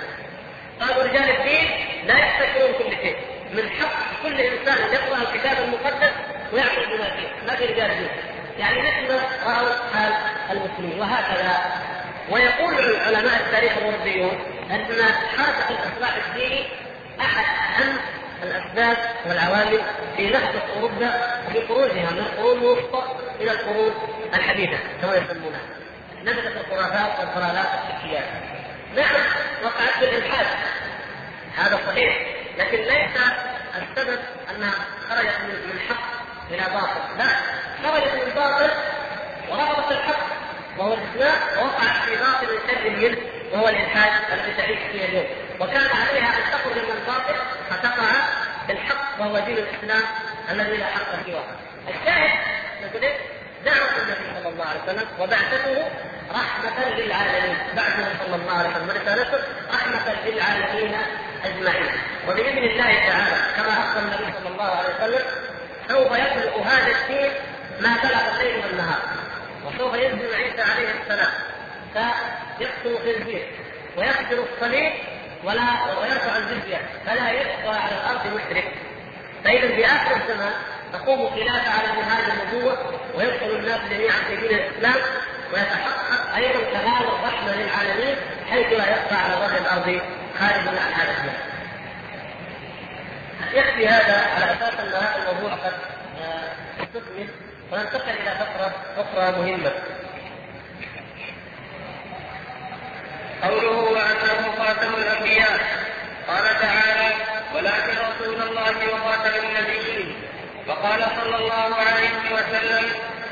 [0.81, 1.67] قالوا رجال الدين
[2.07, 3.15] لا يحتكرون كل شيء
[3.53, 6.11] من حق كل إنسان أن يقرأ الكتاب المقدس
[6.53, 7.47] ويعمل بما فيه.
[7.47, 8.09] ما في رجال دين
[8.59, 9.13] يعني مثل
[9.45, 10.13] راوا حال
[10.51, 11.57] المسلمين وهكذا.
[12.29, 14.39] ويقول علماء التاريخ الأوروبيون
[14.71, 14.85] أن
[15.37, 16.63] حركة الأصلاح الديني
[17.19, 17.45] احد
[17.81, 17.97] اهم
[18.43, 19.81] الأسباب والعوامل
[20.17, 21.11] في نهضه اوروبا
[21.53, 23.03] في خروجها من القرون الوسطى
[23.41, 23.93] إلى القرون
[24.33, 25.61] الحديثة كما يسمونها.
[26.21, 28.25] نبذت الخرافات والضلالات والشركيات
[28.95, 29.21] نعم
[29.63, 30.45] وقعت بالالحاد
[31.57, 32.17] هذا صحيح
[32.57, 33.17] لكن ليس
[33.75, 34.19] السبب
[34.55, 34.73] انها
[35.09, 36.03] خرجت من حق
[36.51, 37.17] إلى باطل.
[37.17, 37.35] لا
[37.83, 38.69] خرجت من باطل
[39.49, 40.25] ورفضت الحق
[40.77, 43.17] وهو الاسلام ووقعت في باطل شر منه
[43.53, 45.25] وهو الإلحاد الذي تعيش فيه اليوم.
[45.59, 47.35] وكان عليها أن تخرج من الباطل
[47.69, 48.11] فتقع
[48.67, 50.03] في الحق وهو دين الإسلام
[50.51, 51.43] الذي لا حق سواه
[51.89, 52.39] الشاهد
[52.83, 53.11] نقول
[53.65, 55.89] دعوة النبي صلى الله عليه وسلم وبعثته
[56.31, 57.57] رحمة للعالمين.
[57.75, 58.89] بعثه صلى الله عليه وسلم.
[58.89, 59.37] ورسالته
[59.73, 60.97] رحمة للعالمين
[61.45, 61.91] أجمعين.
[62.27, 65.25] وبإذن الله تعالى كما أخبر النبي صلى الله عليه وسلم
[65.89, 67.31] سوف يبلغ هذا الدين
[67.79, 69.01] ما بلغ الليل والنهار.
[69.65, 71.31] وسوف ينزل عيسى عليه السلام.
[71.93, 73.47] فيقتل خنزير
[73.97, 74.93] ويقتل الصليب
[75.43, 78.73] ولا ويرفع الجزيه فلا يبقى على الأرض مشرك
[79.43, 80.53] فإذا في آخر الزمان
[80.93, 82.77] تقوم خلافة على منهاج النبوة
[83.15, 84.95] ويدخل الناس جميعا في دين الإسلام
[85.53, 88.15] ويتحقق أيضا كمال الرحمة للعالمين
[88.51, 90.01] حيث لا يبقى على ظهر الأرض
[90.39, 91.33] خارج عن هذا الدين.
[93.53, 95.73] يكفي هذا على أساس أن هذا الموضوع قد
[96.81, 97.27] استثمر
[97.71, 99.71] وننتقل إلى فقرة أخرى مهمة.
[103.43, 105.59] قوله وانه خاتم الأنبياء.
[106.27, 107.09] قال تعالى
[107.55, 110.15] ولكن رسول الله وخاتم النبيين.
[110.67, 112.85] وقال صلى الله عليه وسلم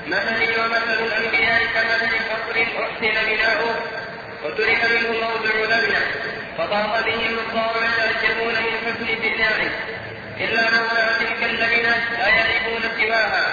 [0.07, 3.75] مثلي ومثل الأنبياء كمثل قصر أحسن بناؤه
[4.43, 6.01] وترك منه موضع لبنه
[6.57, 9.71] فطاف بهم القوم يتعجبون من حسن بنائه
[10.39, 13.45] إلا موضع تلك اللبنة لا يعرفون سواها.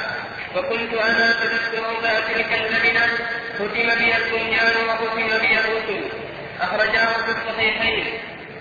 [0.54, 3.06] فكنت أنا سددت موضع تلك اللبنة؟
[3.54, 6.27] ختم بي البنيان وختم بي الرسل.
[6.60, 8.18] أخرجاه في الصحيحين.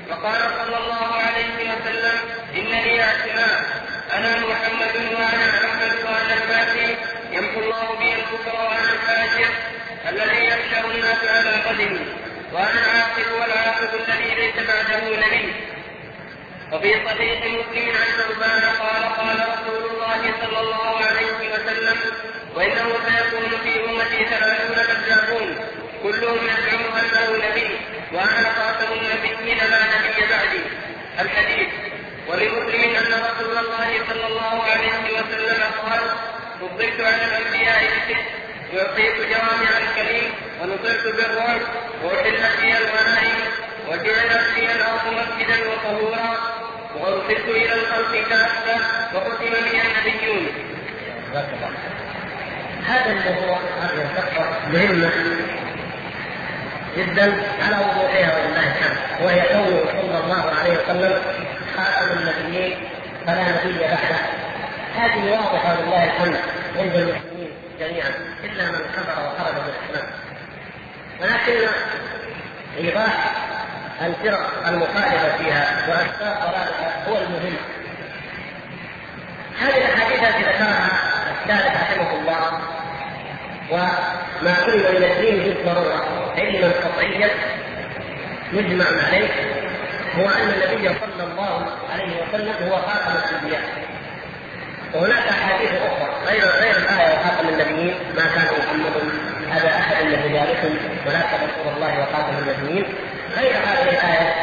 [0.09, 2.17] وقال صلى الله عليه وسلم
[2.55, 3.59] ان لي اسماء
[4.13, 6.95] أنا محمد وأنا أحمد وأنا الماحي
[7.31, 9.49] يمحو الله بي الكفر وأنا الحاشر.
[10.09, 12.05] الذي يحشر الناس على قدمي.
[12.53, 15.53] وأنا العاقب والعاقب الذي ليس بعده نبي.
[16.71, 21.97] وفي صحيح مسلم عن ثوبان قال قال رسول الله صلى الله عليه وسلم
[22.55, 25.55] وإنه سيكون في أمتي ثلاثون كذابون
[26.03, 26.76] كلهم يزعم
[27.37, 27.67] انه نبي
[28.13, 30.61] وأنا خاتم النبيين لا نبي بعدي.
[31.19, 31.67] الحديث
[32.27, 36.01] ولمسلم أن رسول الله صلى الله عليه وسلم قال
[36.61, 38.17] فضلت على الأنبياء بست
[38.77, 41.61] اعطيت جوامع الكريم ونصرت بالرعب
[42.03, 43.39] واحلت لي الغنائم
[43.87, 46.37] وجعلت لي الأرض مسجدا وطهورا
[46.95, 48.79] وأرسلت إلى الخلق كافه
[49.15, 50.47] وختم بي النبيون.
[52.85, 55.11] هذا الموضوع هذه الفقره مهمه
[56.97, 57.33] جدا
[57.65, 61.21] على وضوحها ولله الحمد وهي قوله صلى الله عليه وسلم
[61.77, 62.77] خاتم النبيين
[63.25, 64.19] فلا نبي بعده
[64.97, 66.37] هذه واضحة ولله الحمد
[66.79, 68.09] عند المسلمين جميعا
[68.43, 70.09] إلا من كفر وخرج من الإسلام.
[71.21, 71.67] ولكن
[72.77, 73.31] إيضاح
[74.01, 77.57] الفرق المخالفة فيها واسباب ضلالها هو المهم.
[79.59, 80.89] هذه الأحاديث التي ذكرها
[81.31, 82.06] الثالث رحمه
[83.71, 87.29] وما علم من الدين بالضروره علما قطعيا
[88.53, 89.29] مجمع عليه.
[90.17, 93.61] هو أن النبي صلى الله عليه وسلم هو خاتم الأنبياء.
[94.93, 97.95] وهناك أحاديث أخرى غير غير الآية وخاتم النبيين.
[98.15, 98.95] ما كان محمد
[99.57, 102.85] ابا أحد من رجالكم ولكن رسول الله وخاتم النبيين.
[103.37, 104.33] غير هذه الآية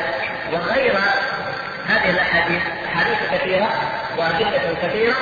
[0.53, 0.95] وغير
[1.89, 2.63] هذه الأحاديث.
[2.87, 3.69] أحاديث كثيرة
[4.19, 5.15] وأدلة كثيرة.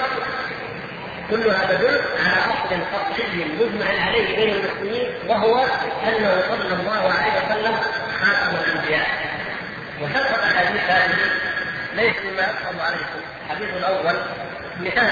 [1.33, 5.65] كلها تدل على أصل قطعي مجمع عليه بين المسلمين وهو
[6.09, 7.77] أنه صلى الله عليه وسلم
[8.21, 9.07] خاتم الأنبياء.
[10.03, 11.17] وسبق الاحاديث هذه
[11.95, 13.21] ليس مما يصعب عليكم.
[13.47, 14.17] الحديث الأول
[14.81, 15.11] مثال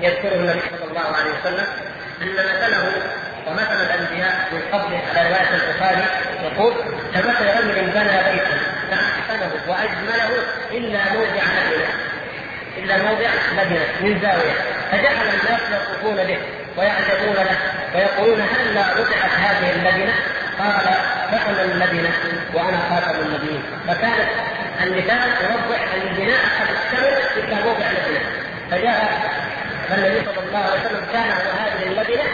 [0.00, 1.66] يذكره النبي صلى الله عليه وسلم
[2.22, 2.92] أن مثله
[3.46, 6.04] ومثل الأنبياء من قبله على رواية البخاري
[6.42, 6.74] يقول
[7.14, 8.58] كمثل رجل بنى بيتا
[8.90, 10.30] فأحسنه وأجمله
[10.70, 11.88] إلا موضع لبنه
[12.78, 14.79] إلا موضع لبنه من زاوية.
[14.90, 16.38] فجعل الناس يطوفون به
[16.76, 17.56] ويعجبون له
[17.94, 20.14] ويقولون هل لا رفعت هذه اللبنه؟
[20.58, 20.86] قال
[21.30, 22.10] فعل اللبنه
[22.54, 24.28] وأنا خاتم النبيين فكانت
[24.82, 28.20] المثال يوضح أن البناء قد اكتمل إلا موضع لبنه
[28.70, 29.20] فجاء
[29.88, 32.24] فالنبي صلى الله عليه وسلم كان على هذه اللبنه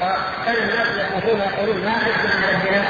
[0.00, 2.84] فكان الناس يقولون يقولون ما اجمع على البناء؟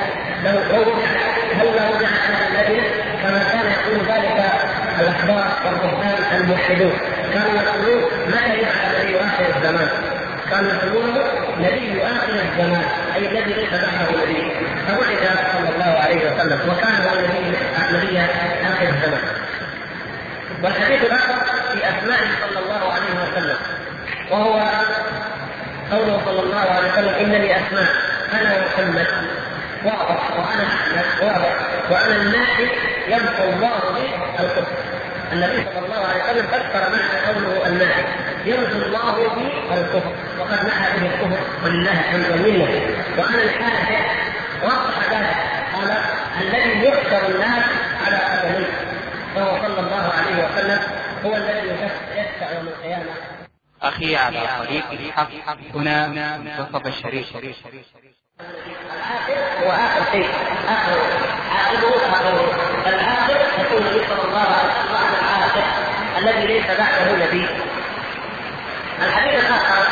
[0.45, 1.09] لو وضعت
[1.55, 2.89] هل لا وضعت هذه اللبنه
[3.23, 4.45] كما كان يقول ذلك
[5.15, 6.93] الاحبار والرهبان الموحدون.
[7.33, 9.89] كانوا يقولون متى يفعل الذي اخر الزمان؟
[10.51, 11.19] كانوا يقولون
[11.59, 14.51] نبي اخر الزمان أي الذي ليس بعده نبي
[14.89, 19.21] فبعث صلى الله عليه وسلم وكان هو النبي نبي اخر الزمان.
[20.63, 21.35] والحديث الآخر
[21.73, 23.57] في اسمائه صلى الله عليه وسلم.
[24.31, 24.71] وهو
[25.93, 27.89] قوله صلى الله عليه وسلم ان لي أسماء
[28.33, 29.07] أنا محمد
[29.85, 31.57] واضح وأنا أحمد واضح
[31.91, 32.69] وأنا الناحي
[33.09, 34.65] يمحو الله به الكفر
[35.35, 37.97] النبي صلى الله عليه وسلم فسر معنى قوله الماء.
[38.45, 42.67] يرجو الله به الكفر وقد نهى به الكفر ولله الحمد والمنة.
[43.19, 43.99] وأنا الحاجة
[44.65, 45.37] وضح ذلك.
[45.75, 45.91] قال
[46.43, 47.65] الذي يحشر الناس
[48.07, 48.73] على قدميه
[49.35, 50.81] فهو صلى الله عليه وسلم
[51.25, 51.69] هو الذي
[52.17, 53.13] يشفع يوم القيامة.
[53.83, 55.31] أخي على طريق الحق
[55.75, 56.07] هنا
[56.39, 57.27] منتصف الشريف
[58.41, 60.29] العاقل هو اخر شيء
[60.69, 60.99] آخر
[61.55, 62.47] عاقبه آخر
[62.87, 65.63] العاقل يكون النبي صلى الله عليه وسلم العاقل
[66.19, 67.49] الذي ليس بعده نبي.
[69.03, 69.87] الحديث الآخر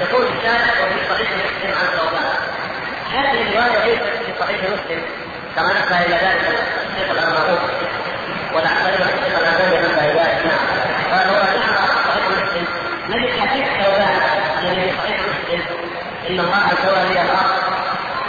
[0.00, 2.34] يقول الشارع وفي صحيح مسلم عن ثوبان
[3.12, 5.02] هذه الرواية ليست في صحيح مسلم
[5.56, 6.58] كما نبه إلى ذلك
[6.90, 7.58] الشيخ الارناؤوط
[8.54, 12.66] ولعل أيضا الشيخ الالباني نبه إلى ذلك نعم قال نعم صحيح مسلم
[13.08, 14.20] نجد حديث ثوبان
[14.62, 15.62] الذي في صحيح مسلم
[16.30, 17.53] إن الله سوى لي الأرض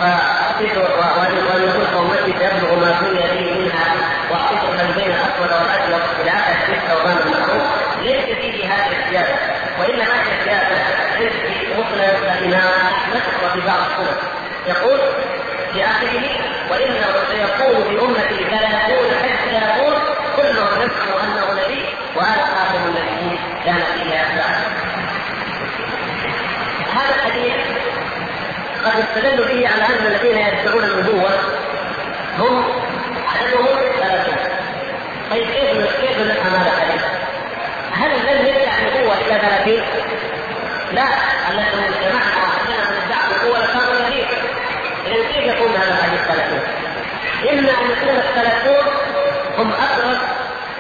[0.01, 3.95] وان يكون قومتي سيبلغ ما كن به منها
[4.31, 7.63] واعطيت من بين الأسود والابيض إلى اخر حديث ثوبان المعروف
[8.01, 9.36] ليس فيه هذه الزياده
[9.79, 10.77] وإنما هي زياده
[11.17, 14.17] في مسند الامام أحمد وفي بعض السنن
[14.67, 14.99] يقول
[15.73, 16.29] في آخره
[16.71, 19.45] وإنه سيكون بأمتي ثلاثون حزب
[20.36, 24.55] كلهم يزعم أنه نبي وأنا خاتم النبيين لا نبي بعد
[26.93, 27.55] هذا الحديث
[28.86, 31.30] قد استدلوا به على أن الذين يدعون النبوة
[32.39, 32.63] هم
[33.28, 33.65] عددهم
[34.00, 34.38] ثلاثون
[35.32, 37.02] طيب كيف كيف نفهم هذا الحديث؟
[37.93, 39.84] هل الذي يدعي النبوة إلى ثلاثين؟
[40.93, 41.08] لا
[41.52, 44.26] الذي جمعنا عندنا من ادعى النبوه لكانوا نبي
[45.06, 46.60] اذا كيف يكون هذا الحديث ثلاثون؟
[47.52, 48.93] إما أن يكون الثلاثون
[49.58, 50.17] هم أقرب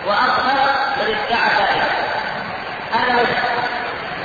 [0.07, 1.91] واظهر من ادعى ذلك
[2.93, 3.37] هذا وجه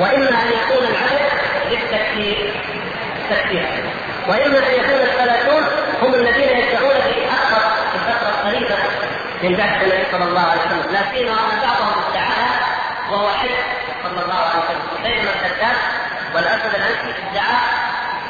[0.00, 1.30] وإما أن يكون العدد
[1.70, 2.52] للتكفير
[3.30, 3.64] التكفير
[4.28, 5.62] واما أن يكون الثلاثون
[6.02, 8.76] هم الذين يدعون في أكثر في الفترة القريبة
[9.42, 10.92] من بعد النبي صلى الله عليه وسلم.
[10.92, 12.60] لا سيما ان بعضهم ادعاها
[13.10, 13.48] وهو حي
[14.02, 15.02] صلى الله عليه وسلم.
[15.02, 15.76] بينما الكذاب
[16.34, 17.56] والأسد الانسي ادعى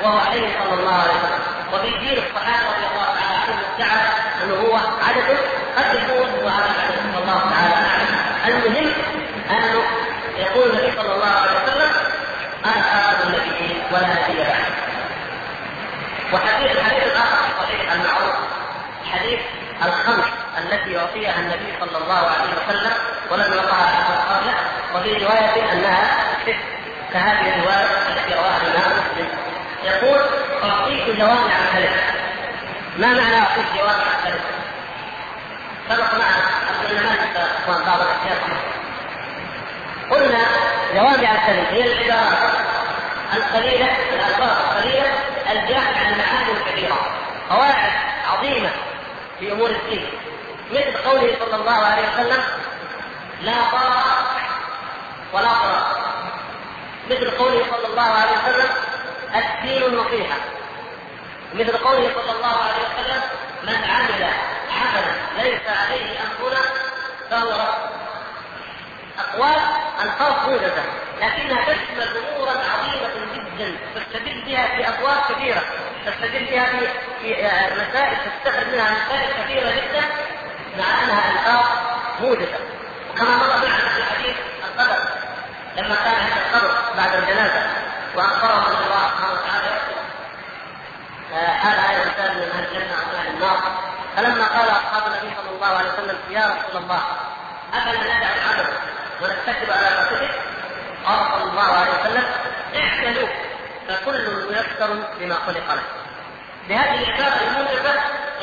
[0.03, 1.43] وهو حي صلى الله عليه وسلم.
[1.73, 4.01] وفي جيل الصحابة رضي الله تعالى عنهم ادعى
[4.43, 5.39] أنه هو عدد
[5.77, 6.51] قد يكون هو
[7.13, 8.09] صلى الله تعالى أعلم.
[8.49, 8.93] المهم
[9.51, 9.83] انه
[10.39, 11.91] يقول النبي صلى الله عليه وسلم
[12.65, 14.89] أنا خاتم النبيين ولا نبي بعد.
[16.33, 18.35] وحديث الحديث الآخر الصحيح المعروف
[19.12, 19.40] حديث
[19.85, 20.25] الخمس
[20.59, 22.93] التي يعطيها النبي صلى الله عليه وسلم
[23.31, 24.55] ولم يعطها أحد قبله
[24.95, 26.57] وفي رواية أنها ست
[27.12, 29.29] كهذه الرواية التي رواها الإمام مسلم.
[29.85, 30.21] يقول
[30.62, 31.97] أعطيت جوامع الكلم
[32.99, 34.40] ما معنى أعطيت جوامع الكلم؟
[35.88, 36.45] سبق معنا
[36.85, 38.38] قبل ما ننسى بعض الاشياء
[40.11, 40.38] قلنا
[40.95, 42.53] جوامع الكلم هي العبارات
[43.37, 45.12] القليلة الألفاظ القليلة
[45.53, 46.99] الجامعة عن معاني كثيره
[47.51, 47.93] قواعد
[48.33, 48.71] عظيمة
[49.39, 50.07] في أمور الدين.
[50.71, 52.43] مثل قوله صلى الله عليه وسلم
[53.41, 54.03] لا ضرر
[55.33, 55.87] ولا ضرر
[57.11, 58.69] مثل قوله صلى الله عليه وسلم
[59.35, 60.37] الدين النصيحه
[61.55, 63.23] مثل قوله صلى الله عليه وسلم
[63.63, 64.25] من عمل
[64.81, 66.61] عملا ليس عليه أمرنا
[67.31, 67.91] فهو رد.
[69.19, 69.61] أقوال
[70.03, 70.85] الفاظ موجزة.
[71.21, 75.63] لكنها تشمل أمورا عظيمة جدا تستدل بها في أبواب كثيرة
[76.07, 76.79] تستدل بها في
[77.23, 77.35] في
[77.75, 80.05] مسائل تستخرج منها مسائل كثيرة جدا
[80.79, 81.67] مع أنها الفاظ
[82.21, 82.59] موجزة.
[83.11, 85.03] وكما مر معنا في حديث القدر
[85.77, 87.67] لما كان عند القبر بعد الجنازة
[88.15, 89.81] وأخبره أن الله سبحانه وتعالى
[91.33, 93.59] هذا هذا الانسان من أهل الجنة أو أهل النار.
[94.17, 97.03] فلما قال أصحاب النبي صلى الله عليه وسلم يا رسول الله
[97.75, 98.67] افلا ندع العمل
[99.23, 100.31] ونتكل على ما
[101.07, 102.25] قال صلى الله عليه وسلم
[102.77, 103.29] اعملوا
[103.89, 105.83] فكل ميسر بما خلق له
[106.69, 107.91] بهذه العباره الموجبه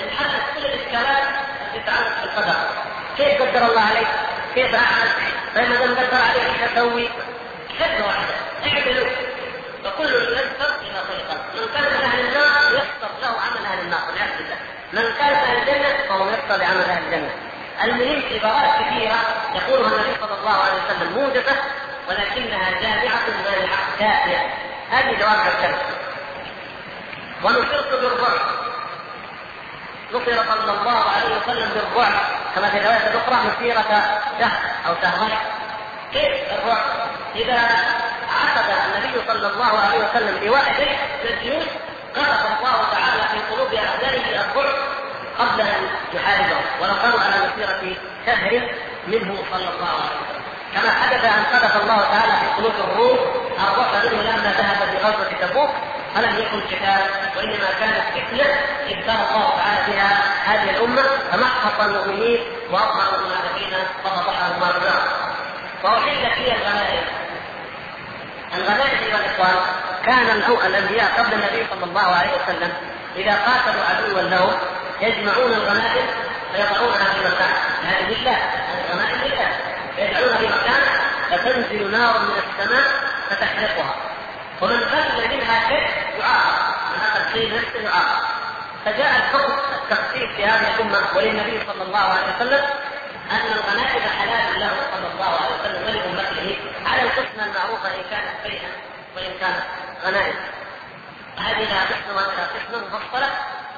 [0.03, 1.23] انحلت كل الإشكالات
[1.75, 2.55] التي تتعلق بالقدر
[3.17, 4.07] كيف قدر الله عليك؟
[4.55, 5.09] كيف أعمل؟
[5.55, 7.09] فما دام قدر عليك إيش أسوي؟
[7.79, 9.07] حفظ واحدة اعملوا
[9.83, 13.99] فكل ميسر بما خلق له من كان من أهل النار يسر له عمل أهل النار
[14.07, 14.57] والعياذ بالله
[14.93, 17.29] من كان من أهل الجنة فهو يسر بعمل أهل الجنة
[17.83, 19.15] المهم عبارات كثيرة
[19.55, 21.55] يقولها النبي صلى الله عليه وسلم موجبه
[22.07, 24.53] ولكنها جامعة مانعه كافيه
[24.91, 25.79] هذه جوامع الكلم
[27.43, 28.39] ونصرت بالرعب.
[30.11, 32.13] نصر صلى الله عليه وسلم بالرعب
[32.55, 33.81] كما في الروايه الاخرى مسيرة
[34.39, 35.37] شهر أو شهرين.
[36.13, 36.83] كيف الرعب؟
[37.35, 37.59] إذا
[38.29, 40.81] عقد النبي صلى الله عليه وسلم بواحد
[41.23, 41.63] من الجيوش
[42.15, 44.75] قذف الله تعالى في قلوب أعدائه الرعب
[45.39, 46.65] قبل أن يحاربهم.
[46.81, 47.95] ولو كانوا على مسيرة
[48.25, 48.69] شهر
[49.07, 50.36] منه صلى الله عليه وسلم.
[50.73, 53.17] كما حدث أن قذف الله تعالى في قلوب الروم
[53.59, 55.69] الرعب منه لما ذهب في غزوة تبوك
[56.15, 57.01] فلم يكن قتال
[57.37, 58.45] وإنما كانت فتنة
[58.89, 62.39] ابتلى الله تعالى بها هذه الأمة فمحق المؤمنين
[62.71, 65.03] واظهر المنافقين ففضحهم الله بالنار
[65.83, 67.03] وأحلت هي الغنائم
[68.55, 69.55] الغنائم أيها الإخوان
[70.05, 72.73] كان الأنبياء قبل النبي صلى الله عليه وسلم
[73.15, 74.53] إذا قاتلوا عدوا لهم
[75.01, 76.05] يجمعون الغنائم
[76.53, 77.53] فيضعونها في مكان
[77.83, 78.37] هذه لله الغنائم لله.
[80.17, 80.81] في مكان
[81.31, 82.87] فتنزل نار من السماء
[83.29, 83.95] فتحرقها.
[84.61, 85.89] ومن قتل منها شيء
[86.19, 86.75] يعاقب.
[86.93, 88.27] من اخذ شيء نفسه يعاقب.
[88.85, 89.53] فجاء الحكم
[89.83, 92.65] التخفيف في هذه الأمة وللنبي صلى الله عليه وسلم
[93.31, 98.69] أن الغنائم حلال له صلى الله عليه وسلم ولأمته على القسمة المعروفة إن كانت بيئا
[99.15, 99.63] وإن كانت
[100.05, 100.35] غنائم.
[101.37, 103.29] هذه لها قسم ولها قسم مفصلة.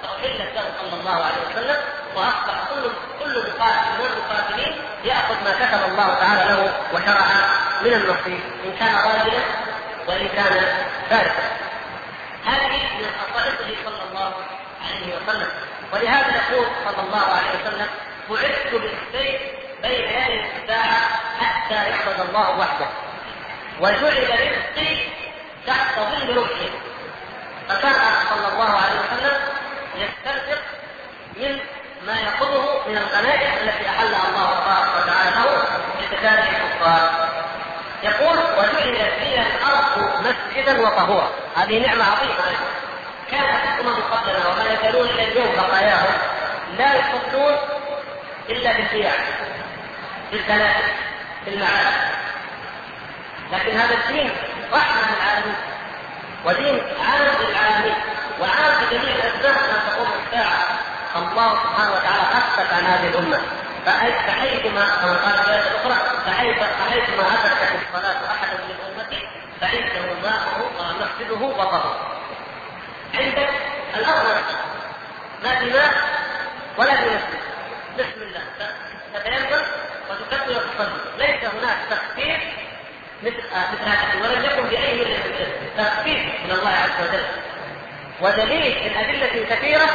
[0.03, 1.77] فأحلت له صلى الله عليه وسلم
[2.15, 7.25] وأصبح كل كل مقاتل من المقاتلين يأخذ ما كتب الله تعالى له وشرع
[7.81, 9.43] من النصيب إن كان راجلا
[10.07, 10.63] وإن كان
[11.09, 11.43] فارسا.
[12.45, 14.33] هذه من خصائصه صلى الله
[14.85, 15.47] عليه وسلم.
[15.93, 17.87] ولهذا يقول صلى الله عليه وسلم
[18.29, 19.41] بعثت بالسيف
[19.81, 20.99] بين يدي الساعة
[21.39, 22.87] حتى يعبد الله وحده.
[23.79, 24.97] وجعل رزقي
[25.67, 26.69] تحت ظل رمحي
[27.69, 27.93] فكان
[28.29, 29.37] صلى الله عليه وسلم
[29.95, 30.61] يسترزق
[31.35, 31.59] من
[32.07, 35.63] ما يأخذه من الغنائم التي أحلها الله تبارك وتعالى له
[36.01, 37.29] لقتال الكفار.
[38.03, 41.29] يقول وجعلت لي الأرض مسجدا وطهورا.
[41.55, 42.35] هذه نعمة عظيمة.
[43.31, 46.17] كانت الأمم قبلنا وما يزالون إلى اليوم بقاياهم
[46.77, 47.57] لا يصلون
[48.49, 49.21] إلا بالقيام
[50.31, 50.85] بالكنائس
[51.45, 52.09] بالمعابد.
[53.51, 54.31] لكن هذا الدين
[54.73, 55.55] رحمة للعالمين
[56.45, 57.95] ودين عام للعالمين
[58.39, 60.68] وعام لجميع الأسباب ما تقوم الساعة.
[61.19, 63.39] الله سبحانه وتعالى خفف عن هذه الأمة
[63.85, 69.27] فحيثما كما قال في الآية الأخرى فحيث فحيثما أدركت الصلاة أحدا من أمتي
[69.61, 71.95] فعنده ماءه ومسجده وطهره.
[73.13, 73.49] عندك
[73.95, 74.27] الأرض
[75.43, 75.93] ما في ماء
[76.77, 77.39] ولا في مسجد.
[77.99, 78.41] بسم الله
[79.13, 79.63] تتيمم
[80.09, 82.39] وتكبر وتصلي، ليس هناك تخفيف
[83.23, 83.43] مثل
[83.73, 85.05] مثل هذا ولم يكن بأي من
[85.77, 87.25] تخفيف من الله عز وجل.
[88.21, 89.85] ودليل الأدلة كثيرة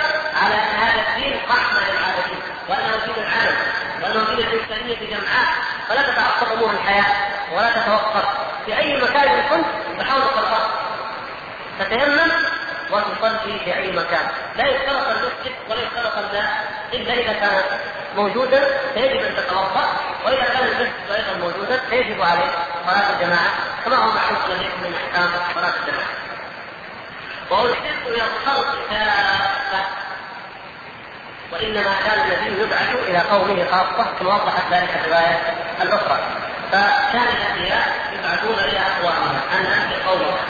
[0.42, 3.56] على أن هذا الدين رحمة للعالمين وأنه دين العالم
[4.02, 5.46] وأنه دين الإنسانية جمعاء.
[5.88, 7.04] فلا تتعصب أمور الحياة
[7.52, 8.24] ولا تتوقف
[8.66, 9.66] في أي مكان كنت
[10.00, 10.70] تحاول الفرق
[11.80, 12.32] تتيمم
[12.90, 14.28] وتصلي في أي مكان.
[14.56, 17.62] لا يشترط المسجد ولا يشترط الماء إلا إذا كان
[18.16, 19.86] موجودا فيجب أن تتوضأ
[20.24, 22.50] وإذا كان المسجد أيضا موجودا فيجب عليه
[22.86, 23.50] صلاة الجماعة
[23.84, 26.23] كما هو معروف لديكم من أحكام صلاة الجماعة.
[27.50, 29.84] وأرسلت إلى الخلق كافة
[31.52, 35.40] وإنما كان النبي يبعث إلى قومه خاصة كما وضحت ذلك الرواية
[35.82, 36.18] الأخرى.
[36.72, 40.40] فكان الأنبياء يبعثون إلى أقوامهم أن أنت قومك.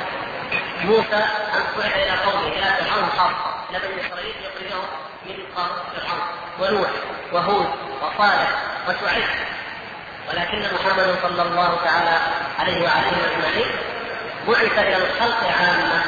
[0.84, 1.24] موسى
[1.54, 3.54] أن بعث إلى قومه إلى فرعون خاصة.
[3.70, 4.86] إلى بني إسرائيل يخرجهم
[5.26, 6.22] من قارة فرعون
[6.60, 6.90] ونوح
[7.32, 7.68] وهود
[8.02, 8.50] وصالح
[8.88, 9.24] وشعيب.
[10.28, 12.18] ولكن محمد صلى الله تعالى
[12.58, 13.70] عليه وعلى آله اجمعين
[14.48, 16.04] بعث إلى الخلق عامه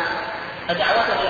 [0.69, 1.29] فدعوته إلى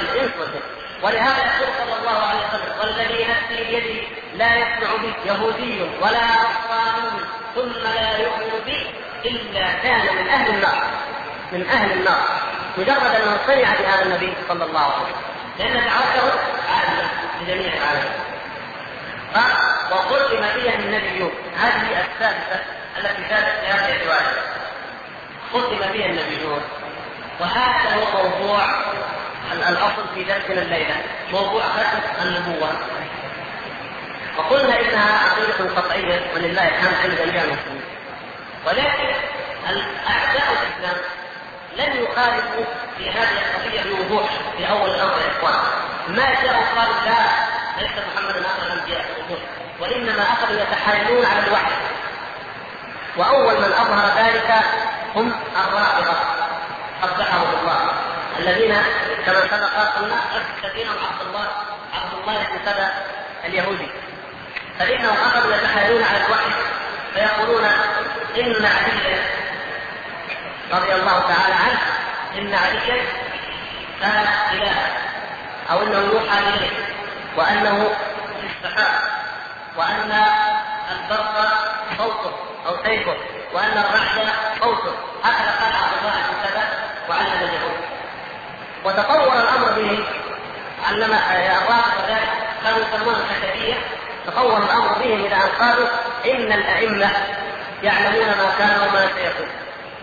[0.00, 0.60] الانس والجن
[1.02, 7.24] ولهذا يقول صلى الله عليه وسلم والذي نفسي بيده لا يسمع بي يهودي ولا نصراني
[7.54, 8.86] ثم لا يؤمن بي
[9.24, 10.82] إلا كان من أهل النار.
[11.52, 12.24] من أهل النار.
[12.78, 15.30] مجرد أنه سمع بهذا النبي صلى الله عليه وسلم.
[15.58, 17.10] لأن دعوته عامة
[17.40, 18.20] لجميع العالمين
[19.34, 19.52] قال
[19.92, 21.32] وختم بي النبيون.
[21.60, 22.64] هذه السادسة
[22.98, 24.42] التي كانت في هذه الرواية.
[25.52, 26.62] ختم بي النبيون.
[27.40, 28.64] وهذا هو موضوع
[29.52, 30.96] الأصل في درسنا الليلة
[31.32, 32.70] موضوع ختم النبوة.
[34.38, 37.82] وقلنا إنها عقيدة قطعية ولله الحمد عند جميع المسلمين.
[38.66, 39.14] ولكن
[40.10, 40.96] اعداء الإسلام
[41.76, 42.64] لم يخالفوا
[42.98, 45.54] في هذه القضية بوضوح في أول الأمر يا إخوان.
[46.08, 47.18] ما جاءوا قالوا لا
[47.78, 49.04] ليس محمد اخر الأنبياء
[49.80, 51.72] وإنما اخذوا يتحايلون على الوحي.
[53.16, 54.54] وأول من أظهر ذلك
[55.16, 56.39] هم الرافضه
[57.02, 57.92] قبحهم الله
[58.38, 58.74] الذين
[59.26, 60.16] كما سبق قلنا
[60.64, 61.48] الذين عبد الله
[61.94, 62.90] عبد الله بن سبأ
[63.44, 63.88] اليهودي.
[64.78, 66.52] فإنهم أخذوا يتحايلون على الوحي
[67.14, 67.64] فيقولون
[68.36, 69.22] إن عليا
[70.72, 71.80] رضي الله تعالى عنه
[72.38, 73.04] إن عليا
[74.00, 74.76] كان اله
[75.70, 76.70] أو إنه يوحى إليه
[77.36, 77.90] وأنه
[78.40, 79.00] في السحاب
[79.76, 80.12] وأن
[80.90, 81.52] البرق
[81.98, 82.32] صوته
[82.66, 83.16] أو سيفه
[83.52, 84.28] وأن الرعد
[84.60, 84.94] صوته.
[85.24, 86.64] هكذا قال عبد الله بن سبأ
[87.10, 87.76] وعلم اليهود
[88.84, 90.04] وتطور الأمر به
[90.88, 92.28] علم الرافض ذلك
[92.64, 93.74] كانوا يسمونه الحسبيه
[94.26, 95.88] تطور الأمر بهم إلى ان قالوا
[96.24, 97.10] إن الأئمة
[97.82, 99.48] يعلمون ما كان وما سيكون.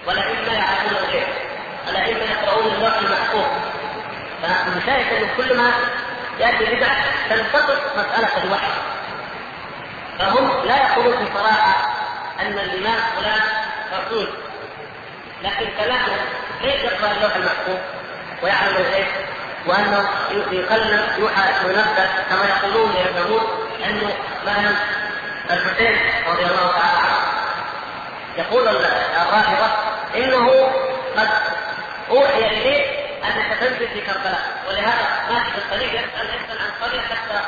[0.07, 1.27] والأئمة يعلمون الغيب.
[1.89, 3.45] الأئمة يقرؤون اللوح المحفوظ.
[4.41, 5.71] فمشاهد انه كل ما
[6.39, 6.95] يأتي بدعة
[7.29, 8.71] تنتقص مسألة الوحي.
[10.19, 11.93] فهم لا يقولون بصراحه
[12.39, 13.41] أن الإمام فلان
[13.93, 14.27] رسول
[15.43, 16.19] لكن كلامهم
[16.61, 17.77] كيف يقرا اللوح المحفوظ
[18.43, 19.07] ويعلم الغيب
[19.65, 20.09] وانه
[20.51, 23.41] يكلم يوحى وينبه كما يقولون يفهمون
[23.85, 24.13] انه
[24.45, 24.75] مثلا
[25.51, 27.17] الحسين رضي الله تعالى عنه.
[28.37, 29.67] يقول الرافضة
[30.15, 30.71] إنه
[31.17, 31.29] قد
[32.09, 37.41] أوحي إليه أنك تنزل في كربلاء ولهذا ماشي في الطريق يسأل يسال عن قريه حتى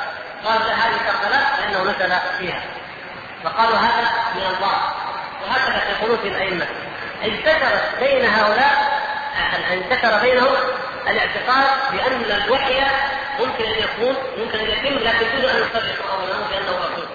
[0.45, 2.61] قال هذه كربلاء لأنه نزل فيها.
[3.43, 4.93] فقالوا هذا من الله
[5.47, 6.65] وهكذا يقولون في الأئمة.
[7.23, 8.99] انتشرت بين هؤلاء
[9.73, 10.55] انتشر بينهم
[11.07, 12.81] الاعتقاد بأن الوحي
[13.39, 17.07] ممكن أن يكون ممكن أن يتم لكن دون أن يصرحوا اولا بأنه رسول.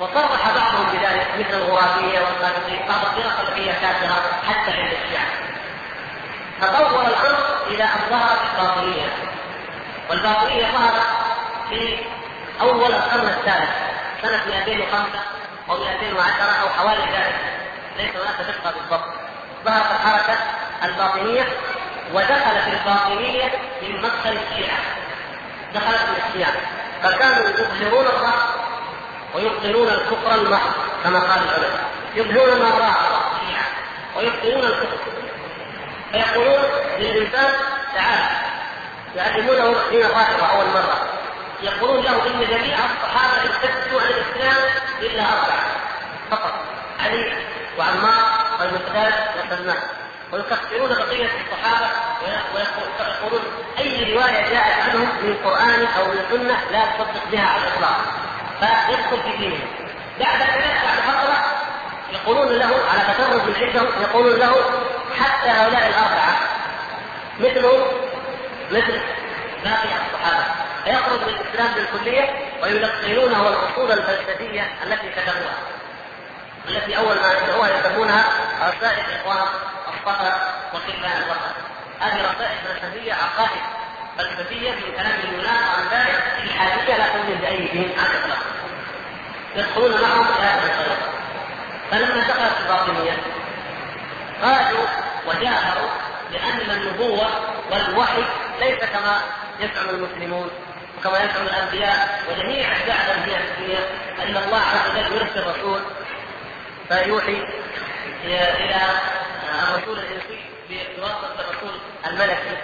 [0.00, 5.26] وصرح بعضهم بذلك مثل الغرابية والقادسيه بعض الفرق التي هي حتى عند الشيعة.
[6.60, 9.08] تطور الأمر إلى أن ظهرت الباطنية.
[10.10, 11.06] والباطنية ظهرت
[11.68, 11.98] في
[12.60, 13.70] أول القرن الثالث
[14.22, 15.18] سنة 205
[15.70, 17.40] أو 210 أو حوالي ذلك.
[17.98, 19.21] ليس هناك دقة بالضبط.
[19.64, 20.38] ظهرت الحركه
[20.84, 21.48] الباطنية
[22.14, 23.52] ودخلت الباطنية
[23.82, 24.78] من مدخل الشيعة.
[25.74, 26.52] دخلت من الشيعة.
[27.02, 28.42] فكانوا يظهرون الرأس
[29.34, 30.72] ويبطلون الكفر المحض
[31.04, 31.84] كما قال العلماء.
[32.14, 32.90] يظهرون ما رأى
[33.32, 33.64] الشيعة
[34.16, 34.96] ويبطلون الكفر.
[36.12, 36.62] فيقولون
[36.98, 37.54] للإنسان
[37.94, 38.24] تعال
[39.16, 41.06] يعلمونه حين الرافضه أول مرة.
[41.62, 44.56] يقولون له إن جميع الصحابه ارتدوا عن الإسلام
[45.00, 45.64] إلا أربعة.
[46.30, 46.54] فقط.
[47.00, 47.32] علي.
[47.78, 48.24] وعمار
[48.60, 49.82] والمقداد وسلمان
[50.32, 51.90] ويكفرون بقية الصحابة
[52.54, 53.42] ويقولون
[53.78, 57.96] أي رواية جاءت عنهم من قرآن أو من سنة لا تصدق بها على الإطلاق.
[58.60, 59.68] فيدخل في دينهم.
[60.20, 61.44] بعد ذلك بعد فترة
[62.12, 64.54] يقولون له على تدرج من عندهم يقولون له
[65.20, 66.36] حتى هؤلاء الأربعة
[67.40, 67.82] مثلهم
[68.70, 69.00] مثل
[69.64, 70.44] باقي الصحابة.
[70.84, 72.30] فيخرج من الإسلام بالكلية
[72.62, 75.81] ويلقنونه الأصول الفلسفية التي كتبوها.
[76.68, 78.24] التي أول ما يبداوها يسمونها
[78.62, 79.46] رسائل اخوان
[79.88, 81.52] الصفا وكلان الوطن.
[82.00, 83.62] هذه رسائل فلسفيه عقائد
[84.18, 88.38] فلسفيه في كلام اليونان وعن ذلك الحاديه لا توجد باي دين على الاطلاق
[89.56, 91.08] يدخلون معهم في هذه الطريقة
[91.90, 93.16] فلما دخلت الباطنية
[94.42, 94.86] قالوا
[95.26, 95.90] وجاهروا
[96.30, 97.28] بأن النبوة
[97.70, 98.24] والوحي
[98.60, 99.20] ليس كما
[99.60, 100.50] يزعم المسلمون
[100.98, 103.80] وكما يزعم الأنبياء وجميع اتباع الأنبياء في الدنيا
[104.22, 105.80] ان الله عز وجل يرسل رسول
[106.92, 107.46] فيوحي
[108.24, 108.80] إلى
[109.62, 112.56] الرسول الانسي بواسطة الرسول الملكي.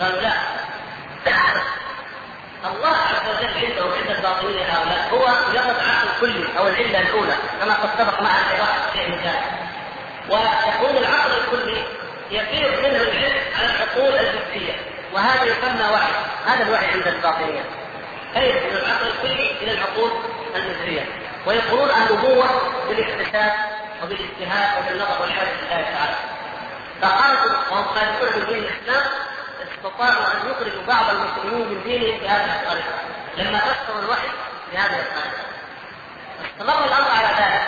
[0.00, 0.32] قالوا لا.
[2.64, 5.08] الله عز وجل عنده عند الباطنيه هؤلاء.
[5.12, 9.18] هو مجرد عقل كلي أو العلة الأولى كما قد سبق معنا في واحد شيء من
[9.18, 9.52] ذلك.
[10.28, 11.82] ويكون العقل الكلي
[12.30, 14.72] يفيض منه العلم على العقول الجزئيه
[15.12, 16.12] وهذا يسمى وحي.
[16.46, 17.64] هذا الوحي عند الباطنية.
[18.34, 20.10] كيف؟ من العقل الكلي إلى العقول
[20.56, 21.06] الجزئيه
[21.48, 22.46] ويقولون النبوة
[22.88, 23.52] بالاكتشاف
[24.02, 26.16] وبالاجتهاد وبالنظر والعياذ بالله تعالى
[27.02, 29.10] فخرجوا وهم خارجون من دين الإسلام
[29.62, 32.94] استطاعوا أن يخرجوا بعض المسلمين من دينهم بهذه الطريقة
[33.36, 34.28] لما فسروا الوحي
[34.72, 35.42] بهذه الطريقة.
[36.44, 37.62] استمر الأمر على ذلك.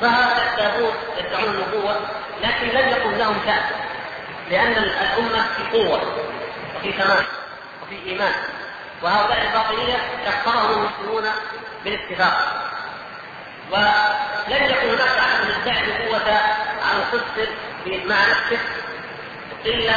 [0.00, 1.96] ظهر التابوت يدعون النبوة
[2.42, 3.62] لكن لم يكن لهم شأن
[4.50, 6.00] لأن الأمة في قوة
[6.76, 7.24] وفي تمام
[7.82, 8.32] وفي إيمان.
[9.02, 9.96] وهؤلاء الباطنيه
[10.26, 11.30] كفرهم المسلمون
[11.84, 12.70] بالاتفاق.
[13.70, 16.38] ولم يكن هناك أحد يدعي القوه
[16.82, 17.48] عن صدق
[18.06, 18.58] مع نفسه
[19.66, 19.94] إلا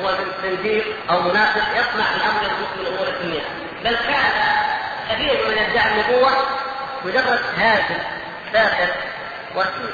[0.00, 2.42] هو زنديق أو منافق يصنع الامر
[2.76, 3.44] من امور الدنيا.
[3.84, 4.32] بل كان
[5.10, 6.30] كثير من يدعي النبوه
[7.04, 8.00] مجرد هازل
[8.52, 8.88] ساخر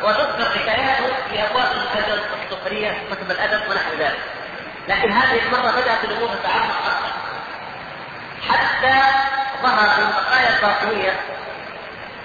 [0.03, 4.19] وتذكر حكاياته في أبواب الادب السخريه كتب الأدب ونحو ذلك.
[4.89, 7.13] لكن هذه المرة بدأت الأمور تتعمق أكثر.
[8.49, 9.01] حتى
[9.63, 11.13] ظهر من بقايا الباطنية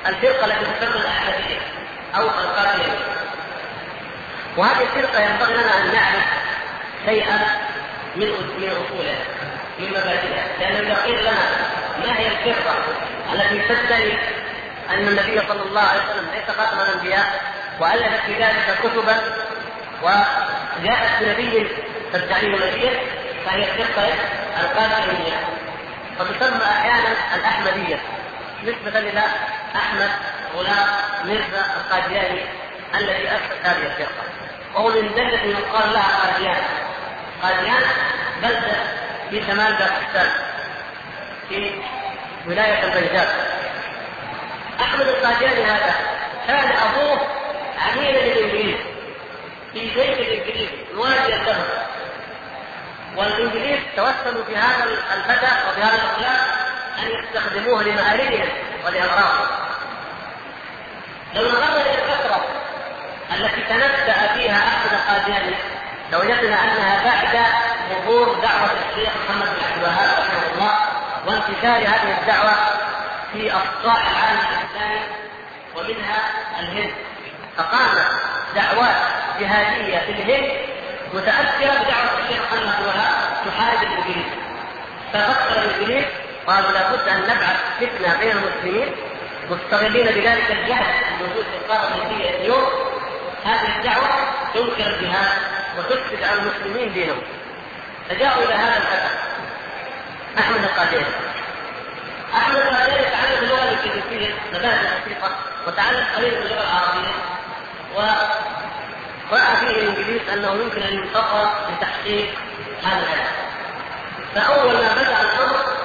[0.08, 1.60] الفرقة التي تسمى الاحمديه
[2.16, 2.97] أو القادريه
[4.58, 6.26] وهذه الفرقة ينبغي لنا أن نعرف
[7.05, 7.38] شيئا
[8.16, 8.28] من
[8.58, 9.20] من أصولها
[9.80, 10.47] من مبادئها.
[10.60, 11.45] لأنه إذا قيل لنا
[12.05, 12.76] ما هي الفرقة
[13.34, 14.12] التي تدعي
[14.89, 17.41] أن النبي صلى الله عليه وسلم ليس خاتم الأنبياء
[17.80, 19.18] والفت في ذلك كتبا
[20.03, 21.68] وجاءت بنبي
[22.14, 22.91] تدعيه نبيا
[23.45, 24.14] فهي الفرقه
[24.62, 25.38] القادريه
[26.20, 27.99] وتسمى أحيانا الأحمدية.
[28.64, 29.24] نسبة إلى
[29.76, 30.09] أحمد
[30.55, 30.88] غلام
[31.26, 32.41] مرزا القادياني
[32.95, 34.24] الذي اسس هذه الفرقة.
[34.76, 36.63] وهو من بلده يقال لها قاديان.
[37.43, 37.82] قاديان
[38.41, 38.78] بلدة
[39.30, 40.30] في شمال باكستان
[41.49, 41.72] في
[42.47, 43.28] ولاية البنجاب
[44.82, 45.95] أحمد القادياني هذا
[46.47, 47.20] كان أبوه
[47.88, 48.76] عميلا للانجليز
[49.74, 51.65] في جيش الإنجليز مواليا له
[53.15, 54.84] والإنجليز توسلوا في هذا
[55.15, 56.57] الفتى وفي هذا الأخلاق
[56.99, 58.49] أن يستخدموه لمآربهم
[58.88, 59.48] ولاغراضهم.
[61.36, 62.46] لو نظرنا إلى الفترة
[63.36, 65.56] التي تنبأ فيها احمد القادياني
[66.12, 67.46] لوجدنا أنها بعد
[67.90, 70.78] ظهور دعوة الشيخ محمد بن عبد الوهاب رحمه الله
[71.28, 72.54] وانتشار هذه الدعوة
[73.34, 75.02] في اقطاع العالم الإسلامي
[75.76, 76.18] ومنها
[76.60, 76.92] الهند
[77.58, 78.08] فقامت
[78.56, 78.96] دعوات
[79.40, 80.52] جهادية في الهند
[81.14, 83.14] متأثرة بدعوة الشيخ محمد بن الوهاب
[83.46, 84.26] تحارب الانجليز
[85.14, 86.06] ففكر الانجليز
[86.48, 88.95] قالوا لابد أن نبعث فتنة بين المسلمين
[89.50, 92.66] مستغلين بذلك الجهل الموجود في القاره الهنديه اليوم.
[93.45, 94.08] هذه الدعوة
[94.54, 95.38] تنكر الجهاد
[95.78, 97.22] وتفسد على المسلمين دينهم.
[98.10, 99.10] فجاءوا إلى هذا الفتى.
[100.39, 101.06] أحمد القادري.
[102.34, 105.36] أحمد القادري تعلم اللغة الإنجليزية مبادئ بسيطه
[105.68, 107.14] وتعلم قليلا اللغة العربية
[109.32, 112.30] وراى فيه الإنجليز أنه يمكن أن ينتصر لتحقيق
[112.84, 113.32] هذا الهدف
[114.36, 115.77] فأول ما بدأ الأمر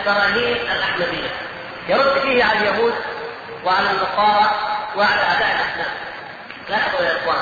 [0.00, 1.30] البراهين الأحمدية.
[1.88, 2.94] يرد فيه على اليهود
[3.64, 4.50] وعلى النصارى
[4.96, 5.94] وعلى أعداء الاسلام
[6.68, 7.36] لاحظوا يا أخوان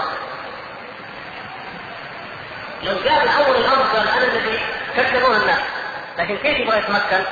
[2.82, 4.60] لو جاء من اول الأمر قال أنا الذي
[4.96, 5.60] كذبون الناس
[6.18, 7.22] لكن كيف يبغى يتمكن؟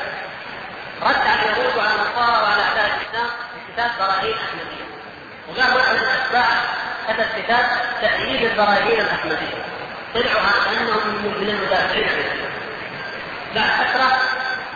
[1.03, 3.31] رد على اليهود وعلى النصارى وعلى أعداء الإسلام
[3.69, 4.87] بكتاب براهين أحمدية.
[5.49, 6.47] وقال واحد من الأتباع
[7.09, 7.67] كتب كتاب
[8.01, 9.65] تأييد البراهين الأحمدية.
[10.15, 11.09] طلعوا على أنهم
[11.41, 12.47] من المدافعين عن
[13.55, 14.26] بعد فترة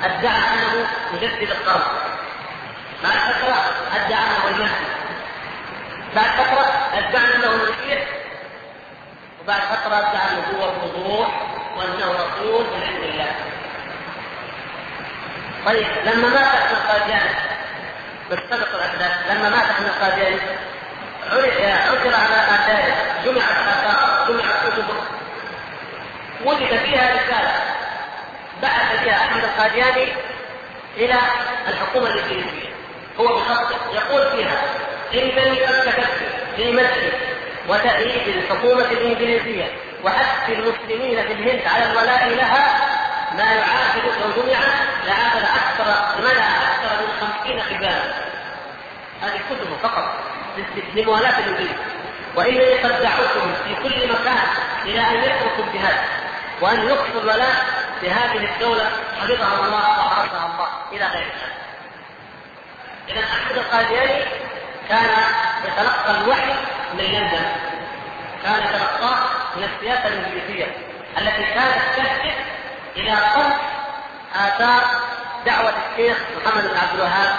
[0.05, 1.83] أدعى أنه مجدد القرن
[3.03, 3.57] بعد فترة
[3.97, 4.87] أدعى أنه المهدي.
[6.17, 8.07] بعد فترة أدعى أنه المسيح.
[9.43, 11.29] وبعد فترة أدعى النبوه بوضوح
[11.77, 13.33] وأنه رسول من عند الله
[15.67, 17.35] طيب لما مات ابن القادياني
[18.31, 20.41] بالسبق الاحداث لما مات ابن القادياني
[21.31, 22.95] عثر على آثاره
[23.25, 24.95] جمعت اثار جمعت كتبه.
[26.45, 27.50] وجد فيها رسالة.
[28.63, 30.13] بعث بها أحمد القادياني
[30.97, 31.15] إلى
[31.69, 32.71] الحكومة الإنجليزية.
[33.21, 34.63] هو بخطه يقول فيها
[35.15, 36.21] إنني قد كتبت
[36.57, 36.97] في مدح
[37.69, 39.65] وتأييد الحكومة الإنجليزية
[40.05, 42.81] وحث المسلمين في الهند على الولاء لها
[43.37, 44.59] ما يعادل لو جمع
[45.07, 48.15] لعادل أكثر منع أكثر من خمسين حجابا
[49.23, 50.15] هذه كتبه فقط
[50.95, 51.77] لموالاة الإنجليز.
[52.37, 54.39] وإنني قد دعوتهم في كل مكان
[54.85, 55.97] إلى أن يتركوا الجهاد
[56.61, 57.55] وأن يقصوا الولاء
[58.03, 58.91] لهذه الدولة
[59.21, 61.53] حفظها الله وحرسها الله إلى غير ذلك.
[63.09, 64.25] إذا أحمد القادياني
[64.89, 65.11] كان
[65.65, 66.53] يتلقى الوحي
[66.95, 67.47] من لندن
[68.45, 69.17] كان يتلقاه
[69.57, 70.67] من السياسة الإنجليزية
[71.19, 72.35] التي كانت تهدف
[72.97, 73.57] إلى قصد
[74.35, 74.83] آثار
[75.47, 77.35] دعوة الشيخ محمد بن عبد الوهاب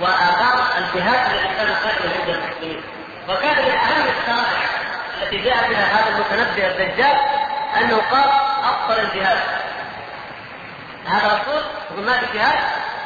[0.00, 2.82] وآثار الجهاد الذي كان قائما عند المسلمين
[3.28, 4.68] وكان من أهم الشرائع
[5.22, 7.16] التي جاء بها هذا المتنبئ الدجال
[7.76, 8.30] أنه قال
[8.64, 9.38] أبطل الجهاد.
[11.06, 12.58] هذا رسول يقول ما في جهاد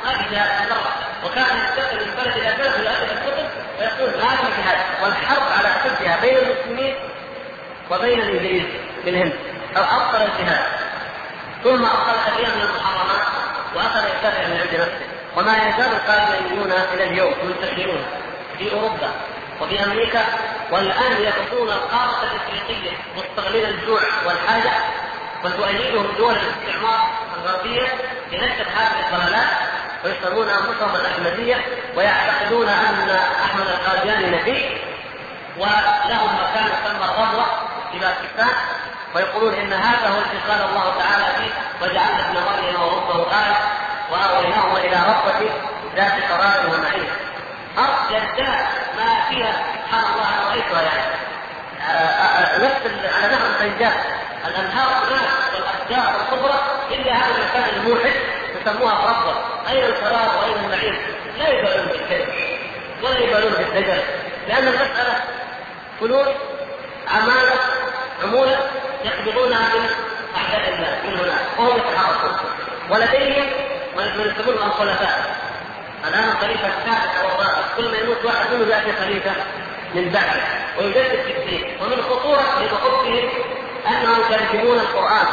[0.05, 0.77] ما في جهاد الله.
[1.25, 3.49] وكان ينتقل من بلد إلى بلد ويؤلف الكتب
[3.79, 4.79] ويقول ما في جهاد.
[5.03, 6.95] والحرب على اشدها بين المسلمين
[7.91, 8.65] وبين الإنجليز
[9.05, 9.33] في الهند
[9.77, 10.65] أو أبطل الجهاد.
[11.65, 13.27] ثم اخذ كثيرا من المحرمات
[13.75, 15.07] وأخذ يتبع من عند نفسه.
[15.37, 18.07] وما يزال القادمون إلى اليوم منتشرون
[18.59, 19.11] في أوروبا
[19.61, 20.25] وفي أمريكا.
[20.71, 24.71] والآن يقصون القارة الإفريقية مستغلين الجوع والحاجة
[25.45, 27.11] وتؤيدهم دول الاستعمار.
[27.41, 27.87] الغربية
[28.33, 29.49] لنشر هذه الضلالات
[30.05, 31.57] ويسمون أنفسهم الأحمدية
[31.97, 34.79] ويعتقدون أن أحمد القادياني نبي
[35.57, 37.47] ولهم مكان يسمى الربوه
[37.93, 38.57] في باكستان
[39.15, 43.57] ويقولون إن هذا هو الذي قال الله تعالى فيه وجعلنا ابن مريم وربه آية
[44.11, 45.51] واويناهما إلى ربة
[45.97, 47.09] ذات قرار ومعين
[47.79, 48.69] أرض جداء
[48.99, 51.21] ما فيها سبحان الله أنا رأيتها يعني.
[52.65, 53.93] نفس على نهر الفنجان
[54.47, 56.61] الانهار هناك والأشجار الكبرى
[56.91, 58.13] إلا هذا المكان الموحد
[58.61, 59.37] يسموها ربة
[59.71, 60.95] اين القرار واين المعين
[61.39, 62.29] لا يبالون بالكذب
[63.03, 64.03] ولا يبالون بالدجل
[64.49, 65.23] لأن المسألة
[66.01, 66.29] فلوس
[67.09, 67.55] عمالة
[68.23, 68.59] عمولة
[69.05, 69.89] يقبضونها من
[70.37, 72.37] أعداء الله من هناك وهم يتحركون.
[72.91, 73.47] ولديهم
[73.97, 75.37] ما يسمونهم الخلفاء
[76.09, 79.31] الآن الخليفه السادس أو الرابع كل ما يموت واحد منهم يأتي خليفة
[79.95, 80.43] من بعده
[80.79, 81.77] ويجدد في الدين.
[81.83, 83.29] ومن خطورة لبحثهم
[83.87, 85.27] أنهم يترجمون القرآن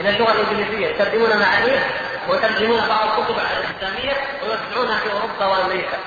[0.00, 1.86] إلى اللغة الإنجليزية يترجمون معانيه
[2.28, 5.98] ويترجمون بعض الكتب الإسلامية ويوزعونها في أوروبا وأمريكا.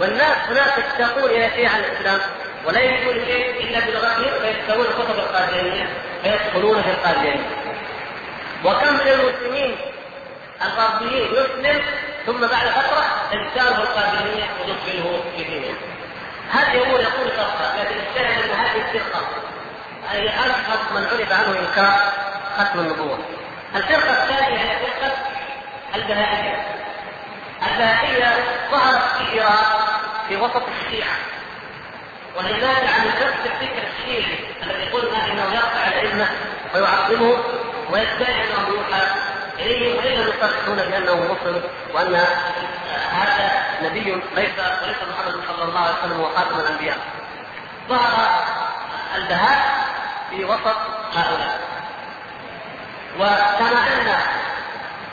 [0.00, 2.20] والناس هناك يشتاقون إلى شيء عن الإسلام
[2.66, 5.88] ولا يجدون شيء إلا بلغتهم فيشترون الكتب القاديانيه
[6.22, 7.46] فيدخلون في القاديانيه
[8.64, 9.76] وكم من المسلمين
[10.62, 11.82] الغربيين يسلم
[12.26, 15.74] ثم بعد فترة تجتاله القاديانيه وتدخله في دينه.
[16.52, 19.00] هذه امور يقول شرطها لكن الشاهد ان هذه أي
[20.10, 22.12] أشهر من عرف عنه إنكار
[22.58, 23.18] ختم النبوة.
[23.74, 25.12] الفرقة الثانية هي فرقة
[25.94, 26.66] البهائية.
[27.62, 29.64] البهائية ظهرت في إيران
[30.28, 31.16] في وسط الشيعة.
[32.36, 36.26] ولذلك عن نفس الفكر الشيعي الذي قلنا إنه يرفع العلم
[36.74, 37.36] ويعظمه
[37.90, 39.02] ويدعي أنه يوحى
[39.58, 41.62] إليه وإلا يصرحون بأنه مرسل
[41.94, 42.14] وأن
[43.10, 46.98] هذا نبي ليس وليس محمد صلى الله عليه وسلم هو خاتم الأنبياء.
[47.88, 48.44] ظهر
[49.16, 49.86] البهاء
[50.30, 50.76] في وسط
[51.14, 51.60] هؤلاء.
[53.16, 54.16] وكما أن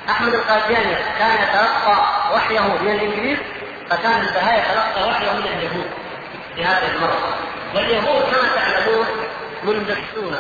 [0.10, 1.98] أحمد القادياني كان يتلقى
[2.34, 3.38] وحيه من الإنجليز
[3.90, 5.92] فكان البهاء يتلقى وحيه من اليهود
[6.56, 7.38] في هذه المرة.
[7.76, 9.06] واليهود كما تعلمون
[9.64, 10.36] مندسون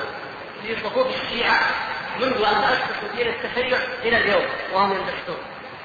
[0.61, 1.59] في صفوف الشيعة
[2.19, 5.37] منذ أن أسسوا دين التشيع إلى اليوم وهم يندسون.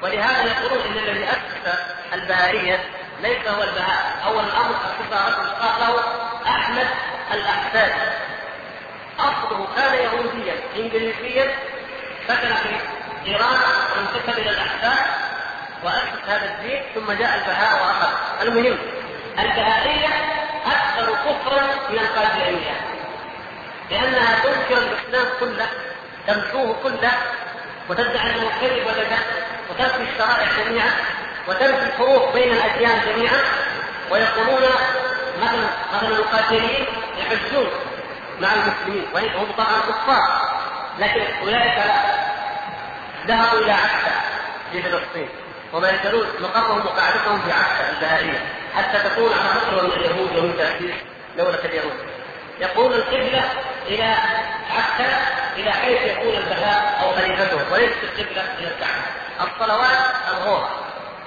[0.02, 1.78] ولهذا يقولون إن الذي أسس
[2.12, 2.84] البهائية
[3.22, 6.02] ليس هو البهاء، أول الأمر اسسها رجل قال له
[6.46, 6.86] أحمد
[7.32, 7.92] الاحساد.
[9.18, 11.54] أصله كان يهوديا انجليزيا
[12.28, 12.76] سكن في
[13.26, 13.58] إيران
[13.96, 15.06] وانتسب إلى الاحساد
[15.84, 18.08] واسس هذا الدين ثم جاء البهاء وأخذ.
[18.42, 18.78] المهم
[19.38, 20.08] البهائية
[20.66, 22.80] أكثر كفرا من القادريه
[23.90, 25.66] لأنها تنكر الإسلام كله
[26.26, 27.12] تمحوه كله
[27.88, 29.18] وتدعي انه كذب وكذا
[29.70, 30.90] وتنفي الشرائع جميعا
[31.48, 33.40] وتنفي الفروق بين الأديان جميعا
[34.10, 34.62] ويقولون
[35.42, 36.86] مثلا مثلا القاتلين
[37.18, 37.70] يحجون
[38.40, 40.54] مع المسلمين وإن هم كفار.
[40.98, 41.84] لكن أولئك
[43.26, 44.12] ذهبوا إلى عكا
[44.72, 45.28] في فلسطين
[45.72, 48.38] وما يزالون مقرهم وقاعدتهم في عكا البهائية.
[48.76, 50.94] حتى تكون على مصر من اليهود ومن تأسيس
[51.36, 51.96] دولة اليهود.
[52.60, 53.44] يقول القبلة
[53.86, 54.14] إلى
[54.70, 55.18] عكا
[55.56, 59.02] إلى حيث يكون البهاء أو خليفته وليست القبلة إلى الكعبة.
[59.40, 59.98] الصلوات
[60.28, 60.70] الغوره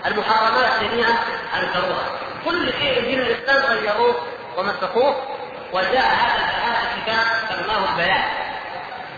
[0.05, 1.15] المحرمات جميعا
[1.55, 2.05] انكروها
[2.45, 4.15] كل شيء دين الإسلام غيروه
[4.57, 5.36] ومسخوه
[5.73, 8.23] وجاء هذا هذا الكتاب سماه البيان.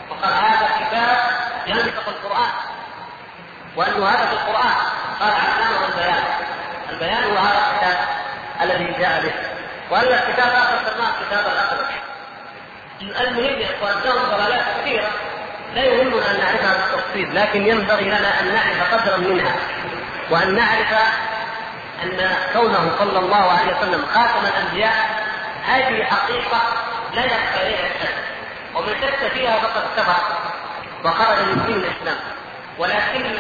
[0.09, 1.17] وقال هذا كتاب
[1.67, 2.51] ينطق القران
[3.75, 4.73] وأنه هذا في القرآن.
[5.19, 6.23] قال علامه البيان.
[6.89, 7.97] البيان هو هذا الكتاب
[8.61, 9.33] الذي جاء به.
[9.91, 11.85] والا الكتاب اخر سماه كتاب الأخرج.
[13.01, 15.09] المهم يا إخوان لهم ضلالات كثيرة.
[15.75, 19.55] لا يهمنا أن نعرفها بالتفصيل لكن ينبغي لنا أن نعرف قدرا منها.
[20.29, 20.93] وأن نعرف
[22.03, 25.28] أن كونه صلى الله عليه وسلم خاتم الأنبياء
[25.65, 26.61] هذه حقيقة
[27.13, 28.15] لا يخفى عليها الشك
[28.75, 30.21] ومن شك فيها فقد كفر
[31.03, 32.17] وخرج من دين الإسلام.
[32.77, 33.37] ولكن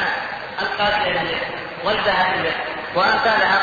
[0.61, 1.41] القادريه
[1.83, 2.51] والذهبيه
[2.95, 3.61] وامثالها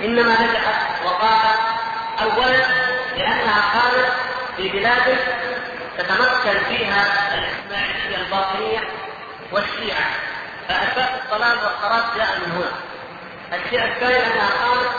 [0.00, 1.60] إنما نجحت وقالت
[2.22, 2.66] أولا
[3.16, 4.12] لأنها قامت
[4.56, 5.16] في بلاد
[5.98, 7.04] تتمكن فيها
[7.34, 8.78] الإسماعيلية الباطنية
[9.52, 10.06] والشيعة.
[10.68, 12.72] فاساس الضلال والخراب جاء من هنا.
[13.62, 14.90] الشيء الثاني أنها قامت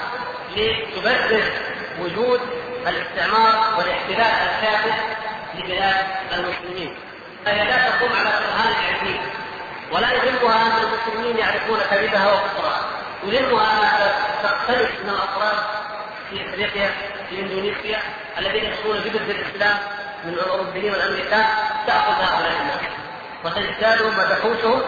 [0.55, 1.43] لتبرر
[1.99, 2.41] وجود
[2.87, 4.93] الاستعمار والاحتلال الكافر
[5.55, 6.95] لبلاد المسلمين.
[7.45, 9.19] فهي لا تقوم على برهان علمي
[9.91, 12.81] ولا يهمها أن المسلمين يعرفون كذبها وكفرها.
[13.23, 14.13] يهمها انها
[14.43, 15.57] تقتبس من الافراد
[16.29, 16.91] في أفريقيا
[17.29, 17.99] في إندونيسيا
[18.37, 19.77] الذين يدخلون بضد الإسلام
[20.25, 21.45] من الاوروبيين والامريكان
[21.87, 22.81] تأخذ هؤلاء الناس.
[23.45, 24.81] وتجتالهم وتحوشهم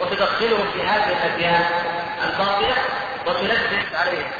[0.00, 1.64] وتدخلهم في هذه الأديان
[2.24, 2.74] الباطلة
[3.26, 4.30] وتلبس عليهم.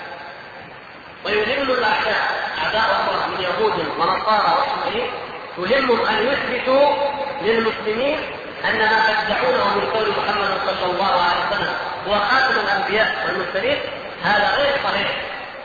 [1.24, 2.22] ويهم الأعداء
[2.64, 5.10] أعداء الله من يهود ونصارى واسماعيل
[5.58, 6.94] يهمهم أن يثبتوا
[7.42, 8.18] للمسلمين
[8.64, 11.74] أن ما تدعونه من قول محمد صلى الله عليه وسلم
[12.08, 13.78] هو خاتم الأنبياء والمرسلين
[14.24, 15.08] هذا غير صحيح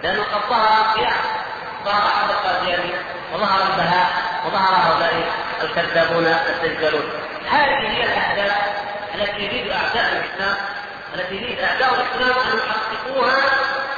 [0.03, 1.13] لأنه قد ظهر انبياء
[1.85, 2.93] ظهر أحد القادياني
[3.33, 4.07] وظهر البهاء
[4.45, 5.13] وظهر هؤلاء
[5.63, 7.03] الكذابون الدجالون.
[7.51, 8.55] هذه هي الاهداف
[9.15, 10.55] التي يريد أعداء الإسلام
[11.15, 13.41] التي يريد أعداء الإسلام أن يحققوها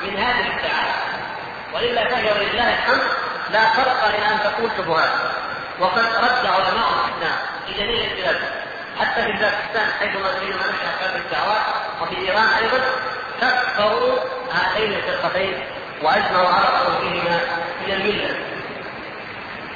[0.04, 1.01] من هذه الدعاية.
[1.74, 3.02] والا فهي ولله الحمد.
[3.52, 5.10] لا فرق إلى أن تكون شبهات.
[5.80, 8.40] وقد رد علماء الإسلام في جميع البلاد
[9.00, 11.62] حتى في باكستان حيثما حينما نشأ هذه الدعوات
[12.02, 12.80] وفي إيران أيضا
[13.42, 14.20] كفروا
[14.52, 15.64] هاتين الفرقتين
[16.04, 17.40] وأجمعوا على خروجهما
[17.88, 18.36] من الملة.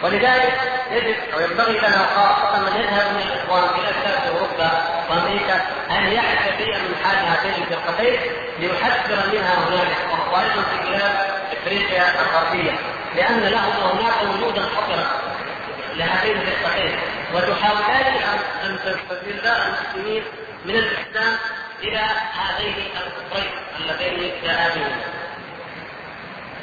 [0.03, 0.53] ولذلك
[0.91, 4.71] يجب أو ينبغي لنا خاصة من يذهب من الإخوان إلى بلاد أوروبا
[5.09, 5.55] وأمريكا
[5.91, 8.19] أن يعرف شيئا من حال هاتين الفرقتين
[8.59, 9.97] ليحذر منها هنالك
[10.33, 11.11] وأيضا في بلاد
[11.66, 12.72] أفريقيا الغربية
[13.16, 15.07] لأن لهم هناك وجودا خطرا
[15.95, 16.99] لهاتين الفرقتين
[17.34, 18.13] وتحاولان
[18.63, 20.24] أن تستفزا المسلمين
[20.66, 21.38] من الإسلام
[21.84, 25.01] إلى هذين الكفرين اللذين جاء بهما.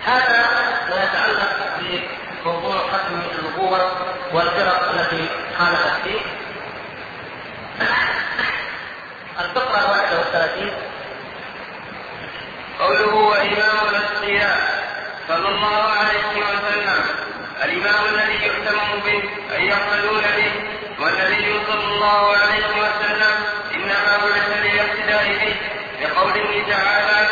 [0.04, 0.46] هذا
[0.90, 1.78] ما يتعلق
[2.44, 3.92] بموضوع ختم النبوة
[4.32, 5.28] والفرق التي
[5.58, 6.20] خالفت فيه.
[9.40, 10.70] الفقرة 31
[17.82, 19.22] الإمام الذي يهتم به
[19.56, 20.52] أن يعملون به
[21.00, 23.34] والنبي صلى الله عليه وسلم
[23.74, 25.56] إنما بعث للاقتداء به
[26.02, 27.28] لقوله تعالى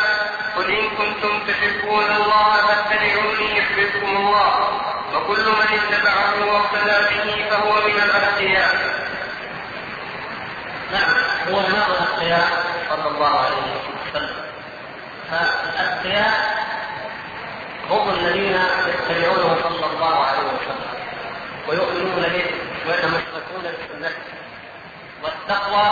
[0.57, 4.81] قل إن كنتم تحبون الله فاتبعوني يحببكم الله
[5.15, 8.75] وكل من اتبعه واقتدى به فهو من الأتقياء.
[10.93, 11.15] نعم
[11.51, 12.49] هو إمام الأتقياء
[12.91, 13.57] صلى الله عليه
[14.11, 14.37] وسلم.
[15.31, 16.61] فالأتقياء
[17.91, 20.40] هم الذين يتبعونه صلى الله عليه وسلم
[21.71, 22.45] ويؤمنون به
[22.87, 24.23] ويتمسكون بسنته.
[25.23, 25.87] والتقوى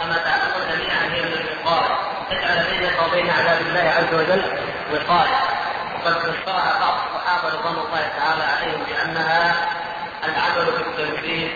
[0.00, 1.96] كما تعلمون جميعا هي من الوقايه
[2.30, 4.42] تجعل بينك وبين عذاب الله عز وجل.
[4.92, 5.40] وقايه
[5.94, 9.68] وقد فسرها بعض الصحابة رضوان الله تعالى عليهم بأنها
[10.24, 11.48] العمل بالتنفيذ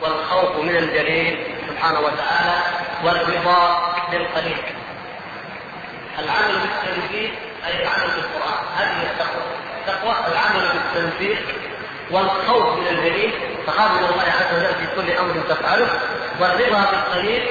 [0.00, 2.56] والخوف من الجليل سبحانه وتعالى
[3.04, 4.62] والرضا بالقليل
[6.18, 7.30] العمل بالتنفيذ
[7.66, 8.64] أي العمل بالقرآن.
[8.78, 9.42] هذه التقوى.
[9.80, 11.38] التقوى العمل بالتنفيذ
[12.10, 13.32] والخوف من الجليل
[13.66, 15.88] تخاف من الله عز وجل في كل أمر تفعله
[16.40, 17.46] والرضا بالقليل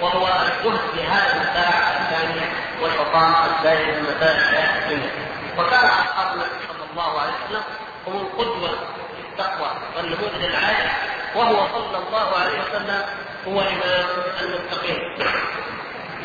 [0.00, 1.70] وهو الجهد في هذا المتاع
[2.00, 2.46] الثاني
[2.82, 5.10] والحطام الدائم من متاع الحياة الدنيا
[5.58, 7.62] وكان أصحاب النبي صلى الله عليه وسلم
[8.06, 10.90] هم القدوة في التقوى والنموذج العالي
[11.36, 13.02] وهو صلى الله عليه وسلم
[13.48, 14.06] هو إمام
[14.42, 15.18] المتقين.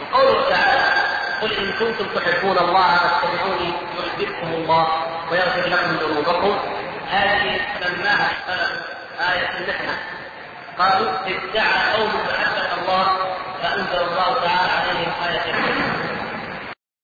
[0.02, 0.94] وقوله تعالى
[1.42, 4.88] قل إن كنتم تحبون الله فاتبعوني يحببكم الله
[5.32, 6.60] ويغفر لكم ذنوبكم
[7.12, 8.82] هذه سماها السلف
[9.20, 9.98] آية المحنة
[10.80, 13.06] قالوا ادعى قوم محبة الله
[13.64, 15.99] فأنزل الله تعالى عليهم آية المحنة